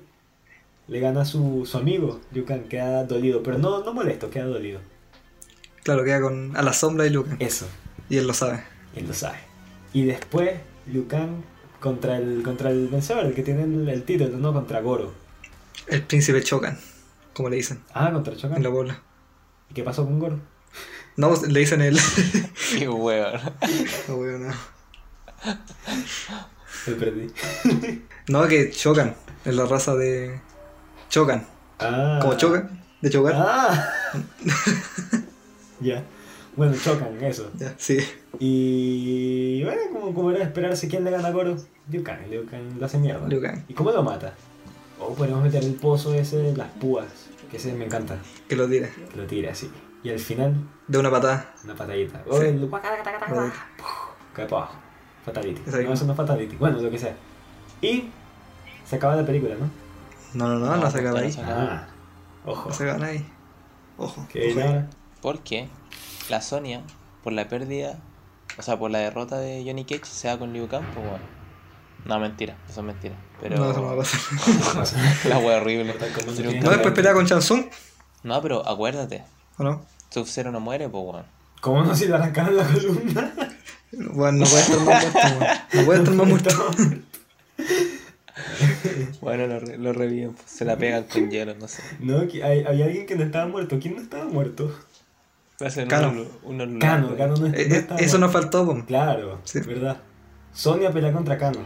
le 0.88 1.00
gana 1.00 1.21
a 1.21 1.26
su, 1.26 1.65
su 1.65 1.78
amigo. 1.78 2.19
Liu 2.32 2.45
Kang 2.45 2.63
queda 2.67 3.04
dolido, 3.06 3.41
pero 3.43 3.58
no, 3.58 3.84
no 3.84 3.93
molesto, 3.93 4.30
queda 4.30 4.45
dolido. 4.45 4.80
Claro, 5.84 6.04
queda 6.04 6.21
con 6.21 6.56
a 6.58 6.62
la 6.62 6.74
sombra 6.74 7.04
de 7.04 7.12
Luca. 7.12 7.36
Eso, 7.39 7.67
Y 8.10 8.17
él 8.17 8.28
lo 8.28 8.34
sabe. 8.34 8.63
él 8.95 9.08
lo 9.08 9.13
sabe. 9.13 9.38
Y 9.93 10.04
después, 10.06 10.52
Liu 10.88 11.08
Kang 11.08 11.41
contra 11.80 12.17
el, 12.17 12.41
contra 12.43 12.69
el 12.71 12.88
vencedor, 12.88 13.26
el 13.26 13.34
que 13.34 13.43
tiene 13.43 13.63
el, 13.63 13.88
el 13.89 14.04
título, 14.04 14.38
no 14.38 14.54
contra 14.54 14.82
Goro. 14.82 15.13
El 15.88 16.02
príncipe 16.04 16.41
Chocan, 16.41 16.80
como 17.34 17.50
le 17.50 17.58
dicen 17.58 17.82
Ah, 17.93 18.12
contra 18.12 18.36
Chocan. 18.36 18.58
en 18.58 18.63
la 18.63 18.69
bola. 18.69 19.02
¿Y 19.69 19.74
qué 19.74 19.84
pasó 19.84 20.04
con 20.06 20.19
Goro? 20.19 20.39
No, 21.17 21.34
le 21.48 21.60
dicen 21.62 21.82
el... 21.82 21.98
Qué 22.78 22.89
weón. 22.89 23.39
no, 24.10 24.15
weón, 24.15 24.48
no. 24.48 24.54
Me 26.88 26.93
perdí. 26.95 27.32
No, 28.28 28.48
que 28.48 28.69
chocan. 28.71 29.15
Es 29.45 29.56
la 29.56 29.65
raza 29.65 29.95
de... 29.95 30.41
Chocan. 31.09 31.45
Ah. 31.79 32.19
Como 32.21 32.35
chocan, 32.35 32.81
de 33.01 33.09
chocar. 33.09 33.33
Ah. 33.35 33.89
ya. 35.81 36.03
Bueno, 36.55 36.73
chocan, 36.81 37.21
eso. 37.23 37.51
Ya, 37.57 37.73
sí. 37.77 37.97
Y 38.39 39.63
bueno, 39.63 39.81
como, 39.91 40.13
como 40.13 40.29
era 40.31 40.39
de 40.39 40.45
esperarse, 40.45 40.87
¿quién 40.87 41.03
le 41.03 41.11
gana 41.11 41.27
a 41.27 41.31
Goro? 41.31 41.55
Liu 41.89 42.03
Kang, 42.03 42.27
Liu 42.29 42.45
Kang 42.49 42.79
lo 42.79 42.85
hace 42.85 42.97
mierda. 42.97 43.27
Liu 43.27 43.41
Kang. 43.41 43.63
¿Y 43.67 43.73
cómo 43.73 43.91
lo 43.91 44.01
mata? 44.03 44.33
O 44.99 45.13
podemos 45.13 45.43
meter 45.43 45.63
el 45.63 45.73
pozo 45.75 46.13
ese 46.13 46.37
de 46.37 46.55
las 46.55 46.69
púas, 46.71 47.05
que 47.51 47.57
ese 47.57 47.73
me 47.73 47.85
encanta, 47.85 48.17
Que 48.47 48.55
lo 48.55 48.67
tire. 48.67 48.89
que 49.11 49.17
lo 49.17 49.25
tira 49.27 49.51
así. 49.51 49.69
Y 50.03 50.09
al 50.09 50.19
final, 50.19 50.55
De 50.87 50.97
una 50.97 51.11
patada. 51.11 51.53
una 51.63 51.75
patadita. 51.75 52.23
Sí. 52.31 52.45
el 52.45 52.67
guacatacataca, 52.67 53.19
cae 54.33 54.45
para 54.47 54.61
abajo. 54.61 54.79
Fatality. 55.25 55.61
Esa 55.67 55.81
No, 55.81 55.93
eso 55.93 56.05
no 56.05 56.11
es 56.13 56.17
fatality. 56.17 56.55
Bueno, 56.55 56.79
lo 56.79 56.89
que 56.89 56.99
sea. 56.99 57.15
Y 57.81 58.09
se 58.85 58.95
acaba 58.95 59.15
la 59.15 59.25
película, 59.25 59.55
¿no? 59.55 59.69
No, 60.36 60.48
no, 60.50 60.60
no, 60.60 60.65
no, 60.67 60.78
No, 60.78 60.91
se 60.91 61.00
acaba 61.00 61.19
ahí. 61.19 61.36
Ah, 61.43 61.88
ojo. 62.45 62.69
No 62.69 62.76
se 62.76 62.86
gana 62.86 63.08
ahí. 63.08 63.26
Ojo. 63.98 64.28
Porque 65.21 65.69
la 66.30 66.41
Sonia, 66.41 66.82
por 67.24 67.34
la 67.34 67.48
pérdida, 67.48 67.98
o 68.58 68.62
sea, 68.62 68.78
por 68.78 68.91
la 68.91 69.00
derrota 69.00 69.38
de 69.39 69.63
Johnny 69.65 69.86
Cage, 69.86 70.06
se 70.06 70.28
va 70.28 70.38
con 70.38 70.54
Liu 70.54 70.67
Kang, 70.67 70.86
pues 70.93 71.08
bueno. 71.08 71.24
No, 72.04 72.19
mentira, 72.19 72.56
eso 72.69 72.82
es 72.82 72.86
mentira. 72.86 73.15
Pero 73.41 73.58
No, 73.58 73.71
eso 73.71 73.82
no 73.82 73.88
va 73.88 73.93
a 73.93 73.98
pasar. 73.98 75.00
la 75.30 75.39
wea 75.39 75.58
horrible. 75.58 75.95
No, 76.62 76.69
después 76.69 76.93
pelea 76.93 77.13
con 77.13 77.26
Chansung. 77.26 77.65
No, 78.24 78.41
pero 78.41 78.67
acuérdate, 78.67 79.24
¿O 79.58 79.63
no? 79.63 79.86
Sub-Zero 80.10 80.52
no 80.52 80.60
muere, 80.60 80.88
pues 80.89 81.04
bueno. 81.04 81.26
¿Cómo 81.62 81.84
no 81.84 81.95
si 81.95 82.08
le 82.08 82.15
arrancaron 82.15 82.58
la 82.58 82.65
columna? 82.65 83.34
Bueno, 83.91 84.39
no 84.39 84.45
puede 84.45 84.62
estar 84.62 84.80
más 84.82 85.02
muerto, 85.02 85.19
weón. 85.19 85.60
No 85.74 85.86
puede 85.86 86.00
estar 86.00 86.13
más 86.15 86.28
muerto. 86.28 86.50
Bueno, 89.21 89.48
lo, 89.48 89.60
re- 89.60 89.78
lo 89.78 89.93
reviven, 89.93 90.34
pues, 90.34 90.50
se 90.50 90.65
la 90.65 90.78
pegan 90.78 91.04
con 91.06 91.30
hielo, 91.30 91.56
no 91.56 91.67
sé. 91.67 91.82
No, 92.00 92.28
que 92.28 92.43
hay, 92.43 92.63
había 92.63 92.86
alguien 92.86 93.06
que 93.06 93.15
no 93.15 93.24
estaba 93.24 93.48
muerto. 93.48 93.78
¿Quién 93.80 93.95
no 93.95 94.02
estaba 94.02 94.26
muerto? 94.26 94.71
Cano. 95.88 96.10
unos- 96.12 96.28
unos 96.43 96.80
Cano. 96.82 97.15
Cano 97.15 97.36
no, 97.36 97.48
no 97.48 97.56
Eh, 97.56 97.62
eh, 97.62 97.67
estaba 97.78 98.00
Eso 98.00 98.17
muerto. 98.17 98.17
nos 98.19 98.32
faltó, 98.32 98.65
po. 98.65 98.86
Claro, 98.86 99.39
Sí. 99.45 99.60
verdad. 99.62 99.98
Sonia 100.54 100.91
pelea 100.91 101.12
contra 101.13 101.38
Kano. 101.38 101.60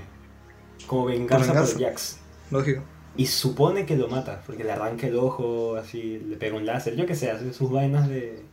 Como 0.87 1.05
venganza 1.05 1.53
por, 1.53 1.55
venganza. 1.55 1.79
Jax. 1.79 2.17
Lógico. 2.51 2.83
Y 3.17 3.25
supone 3.25 3.85
que 3.85 3.97
lo 3.97 4.07
mata, 4.07 4.41
porque 4.45 4.63
le 4.63 4.71
arranca 4.71 5.07
el 5.07 5.15
ojo, 5.17 5.75
así, 5.75 6.19
le 6.27 6.37
pega 6.37 6.55
un 6.55 6.65
láser, 6.65 6.95
yo 6.95 7.05
que 7.05 7.15
sé, 7.15 7.31
hace 7.31 7.51
sus 7.53 7.69
vainas 7.71 8.07
de, 8.07 8.43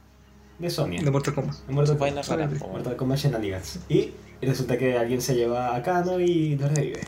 de 0.59 0.71
Sonya. 0.71 1.03
De 1.03 1.11
Mortal 1.11 1.35
Kombat. 1.35 1.55
de 1.67 1.73
Mortal 1.73 1.97
vainas 1.99 2.27
Kombat. 2.29 2.51
raras, 2.53 2.69
Mortal 2.69 2.97
Kombat 2.97 3.19
Shenanigans. 3.19 3.79
Y 3.89 4.13
resulta 4.43 4.77
que 4.79 4.97
alguien 4.99 5.21
se 5.21 5.35
lleva 5.35 5.77
a 5.77 5.83
Kano 5.83 6.19
y 6.19 6.57
lo 6.57 6.69
revive. 6.69 7.01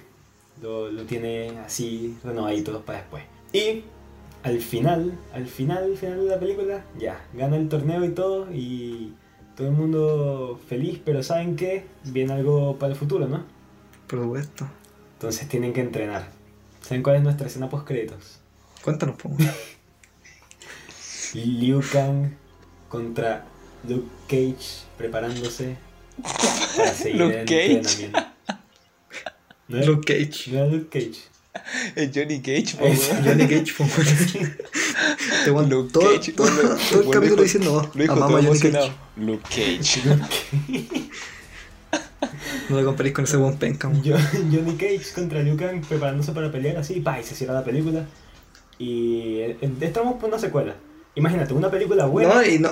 Lo, 0.62 0.90
lo 0.90 1.05
tiene 1.05 1.59
así 1.59 2.16
renovadito 2.25 2.81
para 2.83 2.99
después. 3.01 3.25
Y 3.53 3.85
al 4.42 4.61
final, 4.61 5.12
al 5.33 5.47
final, 5.47 5.85
al 5.85 5.97
final 5.97 6.18
de 6.21 6.31
la 6.31 6.38
película, 6.38 6.85
ya, 6.99 7.21
gana 7.35 7.57
el 7.57 7.68
torneo 7.68 8.05
y 8.05 8.11
todo 8.11 8.53
y 8.53 9.14
todo 9.57 9.68
el 9.68 9.75
mundo 9.75 10.61
feliz, 10.68 11.01
pero 11.05 11.23
¿saben 11.23 11.57
qué? 11.57 11.85
Viene 12.05 12.33
algo 12.33 12.79
para 12.79 12.92
el 12.92 12.99
futuro, 12.99 13.27
¿no? 13.27 13.44
Por 14.07 14.23
supuesto. 14.23 14.68
Entonces 15.14 15.49
tienen 15.49 15.73
que 15.73 15.81
entrenar. 15.81 16.29
¿Saben 16.81 17.03
cuál 17.03 17.16
es 17.16 17.23
nuestra 17.23 17.47
escena 17.49 17.68
post 17.68 17.87
créditos? 17.87 18.38
Cuéntanos, 18.83 19.16
po. 19.16 19.31
Liu 21.35 21.83
Kang 21.92 22.31
contra 22.88 23.44
Luke 23.87 24.09
Cage 24.29 24.85
preparándose 24.97 25.77
para 26.77 26.94
seguir 26.94 27.21
Luke 27.21 27.40
el 27.40 27.47
Cage. 27.47 27.73
entrenamiento. 27.73 28.27
¿No 29.68 29.85
Luke 29.85 30.07
Cage. 30.28 30.50
no 30.50 30.59
era 30.59 30.66
Luke 30.66 30.88
Cage? 30.90 31.20
Es 31.96 32.11
Johnny 32.14 32.40
Cage, 32.40 32.76
po, 32.78 32.87
Es-. 32.87 33.11
Johnny 33.24 33.46
Cage, 33.48 33.74
po. 33.76 33.85
Te 35.44 35.50
todo, 35.50 36.16
Cage. 36.16 36.33
todo, 36.33 36.50
Lo- 36.50 36.76
todo 36.90 37.00
el 37.00 37.04
lo 37.07 37.11
capítulo 37.11 37.42
diciendo, 37.42 37.90
Lo 37.94 38.00
dijo 38.02 38.12
amamos 38.14 38.31
todo 38.31 38.38
a 38.52 38.54
Johnny. 38.57 38.70
Cage. 38.72 38.92
Luke 39.16 39.42
Cage. 39.48 40.02
No 42.68 42.76
te 42.78 42.85
comparís 42.85 43.12
con 43.12 43.24
ese 43.24 43.37
buen 43.37 43.57
penca. 43.57 43.90
Yo- 44.02 44.16
Johnny 44.33 44.74
Cage 44.76 45.12
contra 45.14 45.42
Liu 45.42 45.57
Kang 45.57 45.85
preparándose 45.87 46.33
para 46.33 46.52
pelear 46.52 46.76
así, 46.76 47.00
pa, 47.00 47.18
y 47.20 47.24
se 47.24 47.35
cierra 47.35 47.54
la 47.54 47.64
película. 47.64 48.07
Y 48.78 49.40
estamos 49.81 50.20
por 50.20 50.28
una 50.28 50.38
secuela. 50.38 50.74
Imagínate, 51.14 51.52
una 51.54 51.70
película 51.70 52.07
buena. 52.07 52.35
No, 52.35 52.44
y 52.44 52.59
no. 52.59 52.70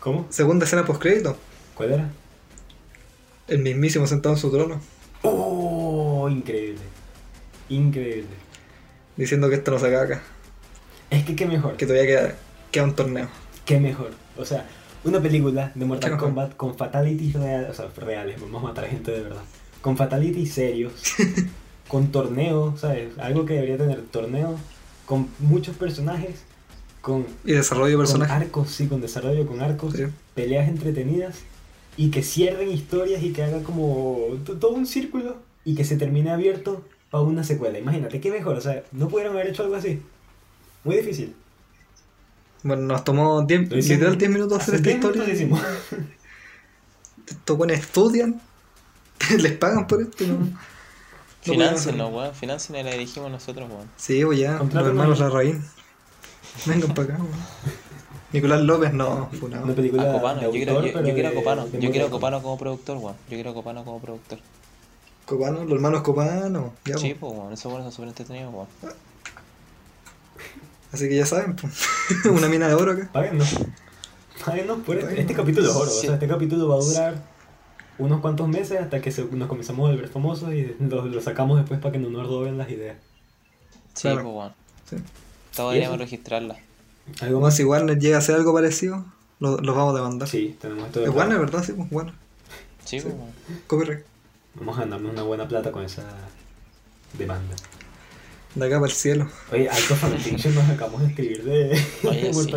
¿Cómo? 0.00 0.26
Segunda 0.30 0.64
escena 0.64 0.84
post 0.86 1.02
crédito. 1.02 1.36
¿Cuál 1.74 1.92
era? 1.92 2.10
El 3.48 3.58
mismísimo 3.58 4.06
sentado 4.06 4.34
en 4.34 4.40
su 4.40 4.50
trono. 4.50 4.80
Increíble. 6.28 6.80
Increíble. 7.68 8.28
Diciendo 9.16 9.48
que 9.48 9.56
esto 9.56 9.70
no 9.70 9.78
se 9.78 9.90
caga. 9.90 10.22
Es 11.10 11.24
que 11.24 11.34
qué 11.36 11.46
mejor. 11.46 11.76
Que 11.76 11.86
todavía 11.86 12.06
queda, 12.06 12.34
queda 12.70 12.84
un 12.84 12.94
torneo. 12.94 13.28
Qué 13.64 13.80
mejor. 13.80 14.10
O 14.36 14.44
sea, 14.44 14.66
una 15.04 15.20
película 15.20 15.72
de 15.74 15.84
Mortal. 15.84 16.16
Kombat 16.16 16.56
con 16.56 16.76
fatalities 16.76 17.34
reales, 17.34 17.70
o 17.70 17.74
sea, 17.74 17.86
reales, 17.96 18.40
vamos 18.40 18.62
a 18.62 18.66
matar 18.68 18.84
a 18.84 18.88
gente 18.88 19.10
de 19.10 19.20
verdad. 19.22 19.42
Con 19.80 19.96
fatalities 19.96 20.52
serios, 20.52 20.92
con 21.88 22.10
torneos, 22.12 22.80
¿sabes? 22.80 23.16
Algo 23.18 23.44
que 23.46 23.54
debería 23.54 23.78
tener 23.78 24.02
torneo, 24.02 24.58
con 25.06 25.28
muchos 25.38 25.76
personajes, 25.76 26.42
con, 27.00 27.24
Y 27.44 27.52
desarrollo 27.52 27.90
de 27.90 27.94
con 27.96 28.02
personaje. 28.04 28.32
arcos, 28.32 28.70
sí, 28.70 28.88
con 28.88 29.00
desarrollo, 29.00 29.46
con 29.46 29.60
arcos, 29.62 29.94
Sí. 29.94 30.04
peleas 30.34 30.68
entretenidas 30.68 31.36
y 31.96 32.10
que 32.10 32.22
cierren 32.22 32.70
historias 32.70 33.22
y 33.22 33.32
que 33.32 33.44
haga 33.44 33.62
como 33.62 34.18
todo 34.44 34.70
un 34.72 34.86
círculo 34.86 35.36
y 35.66 35.74
que 35.74 35.84
se 35.84 35.96
termine 35.96 36.30
abierto 36.30 36.84
para 37.10 37.24
una 37.24 37.42
secuela. 37.42 37.76
Imagínate, 37.78 38.20
qué 38.20 38.30
mejor, 38.30 38.56
o 38.56 38.60
sea, 38.60 38.84
no 38.92 39.08
pudieron 39.08 39.34
haber 39.34 39.48
hecho 39.48 39.64
algo 39.64 39.74
así. 39.74 40.00
Muy 40.84 40.96
difícil. 40.96 41.34
Bueno, 42.62 42.82
nos 42.82 43.02
tomó 43.02 43.42
10, 43.42 43.70
Lo 43.70 43.76
hicimos. 43.76 43.98
literal 43.98 44.16
10 44.16 44.30
minutos 44.30 44.62
hacer 44.62 44.76
Hace 44.76 44.92
esta 44.92 45.10
10 45.10 45.40
historia. 45.40 45.64
Estos 47.26 47.56
buenos 47.58 47.78
estudian, 47.78 48.40
les 49.38 49.52
pagan 49.52 49.88
por 49.88 50.02
esto. 50.02 50.24
No, 50.24 51.54
no 51.56 51.64
hacerlo. 51.64 52.08
weón. 52.08 52.32
La 52.72 52.90
dirigimos 52.92 53.30
nosotros, 53.32 53.68
weón. 53.68 53.88
Sí, 53.96 54.24
pues 54.24 54.38
ya, 54.38 54.58
los 54.58 54.72
hermanos. 54.72 55.18
Larraín. 55.18 55.64
Vengan 56.64 56.94
para 56.94 57.14
acá, 57.14 57.22
weón. 57.24 57.76
Nicolás 58.32 58.60
López, 58.60 58.92
no, 58.92 59.30
funado. 59.40 59.64
Una 59.64 59.74
película 59.74 60.02
A 60.10 60.12
Copano, 60.12 60.40
de 60.40 60.46
yo 60.46 60.52
quiero, 60.52 60.86
yo, 60.86 61.14
quiero 61.14 61.28
a 61.28 61.34
Copano. 61.34 61.66
Yo 61.72 61.90
quiero 61.90 62.06
a 62.06 62.10
Copano 62.10 62.40
como 62.40 62.56
productor, 62.56 62.98
weón. 62.98 63.16
Yo 63.28 63.36
quiero 63.36 63.50
a 63.50 63.54
Copano 63.54 63.84
como 63.84 64.00
productor. 64.00 64.38
Copano, 65.26 65.64
los 65.64 65.72
hermanos 65.74 66.02
Copano. 66.02 66.72
Ya, 66.86 66.96
Sí, 66.96 67.14
pues. 67.18 67.32
weón. 67.32 67.52
Esos 67.52 67.66
weones 67.66 67.84
son 67.84 67.92
súper 67.92 68.08
entretenidos, 68.08 68.54
weón. 68.54 68.68
Así 70.92 71.08
que 71.08 71.16
ya 71.16 71.26
saben, 71.26 71.56
pues. 71.56 71.84
Una 72.30 72.48
mina 72.48 72.68
de 72.68 72.74
oro 72.74 72.92
acá. 72.92 73.10
Páguennos. 73.12 73.56
Páguennos 74.44 74.78
por 74.80 74.96
este, 74.96 75.06
Páguennos. 75.06 75.18
este 75.30 75.34
capítulo 75.34 75.68
es 75.70 75.76
oro. 75.76 75.90
O 75.90 75.94
sea, 75.94 76.14
este 76.14 76.28
capítulo 76.28 76.68
va 76.68 76.76
a 76.76 76.78
durar 76.78 77.22
unos 77.98 78.20
cuantos 78.20 78.48
meses 78.48 78.80
hasta 78.80 79.00
que 79.00 79.10
se- 79.10 79.24
nos 79.24 79.48
comenzamos 79.48 79.88
a 79.88 79.92
volver 79.92 80.08
famosos 80.08 80.52
y 80.54 80.76
lo, 80.78 81.04
lo 81.06 81.20
sacamos 81.20 81.58
después 81.58 81.80
para 81.80 81.92
que 81.92 81.98
no 81.98 82.10
nos 82.10 82.26
roben 82.28 82.56
las 82.58 82.70
ideas. 82.70 82.96
Sí, 83.94 84.02
Claro. 84.02 84.22
pues, 84.22 84.34
weón. 84.36 84.52
Sí. 84.88 84.96
Todos 85.56 85.72
¿Y 85.72 85.74
deberíamos 85.74 85.96
eso? 85.96 86.04
registrarla. 86.04 86.56
¿Algo 87.20 87.40
más? 87.40 87.56
si 87.56 87.64
Warner 87.64 87.98
llega 87.98 88.16
a 88.16 88.18
hacer 88.18 88.34
algo 88.36 88.52
parecido, 88.54 89.04
lo- 89.40 89.58
los 89.58 89.74
vamos 89.76 89.94
a 89.94 89.96
demandar. 89.96 90.28
Sí, 90.28 90.56
tenemos 90.60 90.86
esto 90.86 91.00
de 91.00 91.06
Es 91.06 91.12
Warner, 91.14 91.38
¿verdad? 91.38 91.64
Sí, 91.64 91.72
pues 91.72 91.88
Warner. 91.90 92.14
Sí, 92.84 93.00
Sí. 93.00 93.06
pues, 93.06 93.14
weón. 93.14 93.32
Copyright. 93.66 94.04
Vamos 94.58 94.76
a 94.78 94.80
ganarnos 94.82 95.12
una 95.12 95.22
buena 95.22 95.46
plata 95.48 95.70
con 95.72 95.84
esa 95.84 96.02
demanda. 97.18 97.54
De 98.54 98.66
acá 98.66 98.76
para 98.80 98.90
el 98.90 98.96
cielo. 98.96 99.30
Oye, 99.52 99.68
alto 99.68 99.94
fanfiction 99.96 100.54
nos 100.54 100.68
acabamos 100.70 101.02
de 101.02 101.08
escribir 101.08 101.44
de, 101.44 101.84
Oye, 102.04 102.32
sí, 102.34 102.52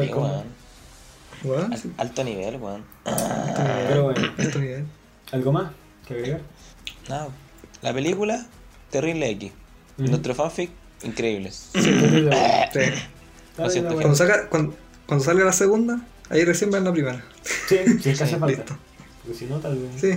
weón. 1.43 1.73
Al- 1.73 1.93
alto 1.97 2.23
nivel, 2.23 2.55
weón. 2.57 2.83
Alto 3.05 3.63
nivel, 3.63 3.87
Pero 3.87 4.03
bueno, 4.03 4.33
alto 4.37 4.59
nivel. 4.59 4.85
¿algo 5.31 5.51
más 5.51 5.71
que 6.07 6.13
agregar? 6.13 6.41
Nada. 7.09 7.27
La 7.81 7.93
película, 7.93 8.45
Terrible 8.89 9.29
X. 9.31 9.51
Ujú. 9.97 10.07
Nuestro 10.09 10.35
fanfic, 10.35 10.71
increíble. 11.03 11.51
Sí, 11.51 11.71
terrible. 11.81 12.31
Sí. 12.73 12.79
Siento. 13.71 13.95
Cuando, 13.95 14.15
saca, 14.15 14.47
cuando, 14.47 14.73
cuando 15.05 15.25
salga 15.25 15.43
la 15.43 15.51
segunda, 15.51 15.99
ahí 16.29 16.45
recién 16.45 16.71
ven 16.71 16.85
la 16.85 16.93
primera. 16.93 17.21
Sí, 17.67 17.75
sí, 18.01 18.09
es 18.11 18.17
que 18.17 18.23
hace 18.23 18.27
Sí, 18.27 18.39
falta. 18.39 18.47
listo. 18.47 18.77
Porque 19.23 19.37
si 19.37 19.45
no, 19.47 19.59
tal 19.59 19.77
vez. 19.77 19.99
Sí, 19.99 20.11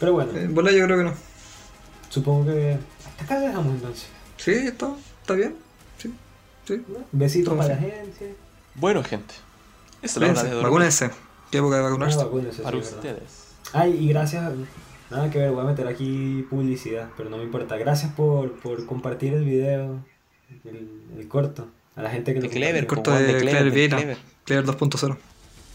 Pero 0.00 0.12
bueno, 0.14 0.36
en 0.36 0.52
bola 0.54 0.72
yo 0.72 0.84
creo 0.86 0.96
que 0.98 1.04
no. 1.04 1.14
supongo 2.08 2.46
que 2.46 2.76
hasta 3.10 3.24
acá 3.24 3.34
lo 3.38 3.46
dejamos 3.46 3.74
entonces. 3.74 4.08
Sí, 4.38 4.50
está, 4.52 4.92
está 5.20 5.34
bien. 5.34 5.54
Sí, 5.98 6.12
sí. 6.66 6.82
¿no? 6.88 6.98
Besitos 7.12 7.54
para 7.56 7.68
la 7.74 7.76
gente. 7.76 8.34
Bueno, 8.74 9.04
gente. 9.04 9.34
Esta 10.02 10.06
es 10.06 10.16
la 10.16 10.30
hora 10.32 10.42
de 10.42 10.54
Vacúnense, 10.62 11.04
dormir. 11.04 11.10
vacúnense. 11.10 11.10
¿Qué 11.50 11.58
época 11.58 11.74
de 11.76 11.80
Una 11.82 11.90
vacunarse? 11.90 12.16
vacuna, 12.18 12.48
eso 12.48 12.56
sí, 12.56 12.62
Para 12.62 12.76
ustedes. 12.78 13.22
Ay, 13.72 13.92
y 14.04 14.08
gracias. 14.08 14.50
Nada 15.10 15.30
que 15.30 15.38
ver, 15.38 15.50
voy 15.50 15.60
a 15.62 15.64
meter 15.64 15.86
aquí 15.88 16.46
publicidad, 16.48 17.08
pero 17.16 17.28
no 17.30 17.36
me 17.36 17.42
importa. 17.44 17.76
Gracias 17.76 18.12
por, 18.14 18.52
por 18.60 18.86
compartir 18.86 19.34
el 19.34 19.44
video, 19.44 19.98
el, 20.64 20.88
el 21.18 21.28
corto. 21.28 21.66
A 21.96 22.02
la 22.02 22.10
gente 22.10 22.32
que 22.32 22.40
lo 22.40 22.48
Clever, 22.48 22.86
compartió. 22.86 23.12
corto 23.12 23.26
de 23.26 23.32
de 23.34 23.40
Clever. 23.40 23.72
Clever. 23.90 24.16
Clever 24.44 24.64
2.0. 24.64 25.16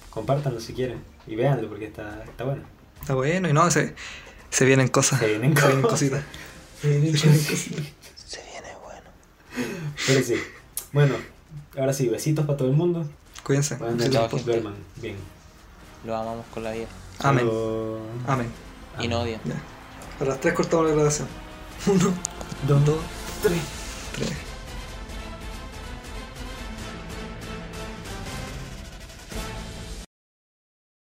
Compártanlo 0.10 0.60
si 0.62 0.74
quieren. 0.74 1.00
Y 1.28 1.36
véanlo 1.36 1.68
porque 1.68 1.86
está, 1.86 2.24
está 2.24 2.46
bueno. 2.46 2.64
Está 3.06 3.14
bueno 3.14 3.48
y 3.48 3.54
no, 3.54 3.70
se, 3.70 3.94
se 4.50 4.66
vienen 4.66 4.88
cosas. 4.88 5.20
Se 5.20 5.28
vienen 5.28 5.56
Se 5.56 5.62
vienen 5.68 5.82
cosas. 5.84 6.00
cositas. 6.00 6.24
Se 6.82 6.88
vienen 6.90 7.12
cosas. 7.12 7.30
Se 7.30 8.42
viene 8.42 8.68
bueno. 8.84 9.10
Pero 10.08 10.24
sí. 10.24 10.34
Bueno, 10.92 11.16
ahora 11.78 11.94
sí, 11.94 12.10
besitos 12.10 12.48
para 12.48 12.58
todo 12.58 12.68
el 12.70 12.74
mundo. 12.76 13.08
Cuídense. 13.44 13.76
Buenas 13.76 14.10
Chao, 14.10 14.24
noches, 14.24 14.40
gente. 14.40 14.52
duerman. 14.54 14.74
Bien. 14.96 15.18
Lo 16.04 16.16
amamos 16.18 16.48
con 16.52 16.64
la 16.64 16.72
vida. 16.72 16.88
Amén. 17.20 17.46
Chao. 17.48 18.00
Amén. 18.26 18.48
Y 19.00 19.08
no 19.08 19.22
odian. 19.22 19.40
A 20.20 20.24
las 20.26 20.42
3 20.42 20.56
cortamos 20.56 20.88
la 20.88 20.96
grabación. 20.96 21.28
Uno, 21.86 22.12
Dos, 22.68 22.86
dos, 22.86 22.98
tres. 23.44 23.60
tres. 24.16 24.30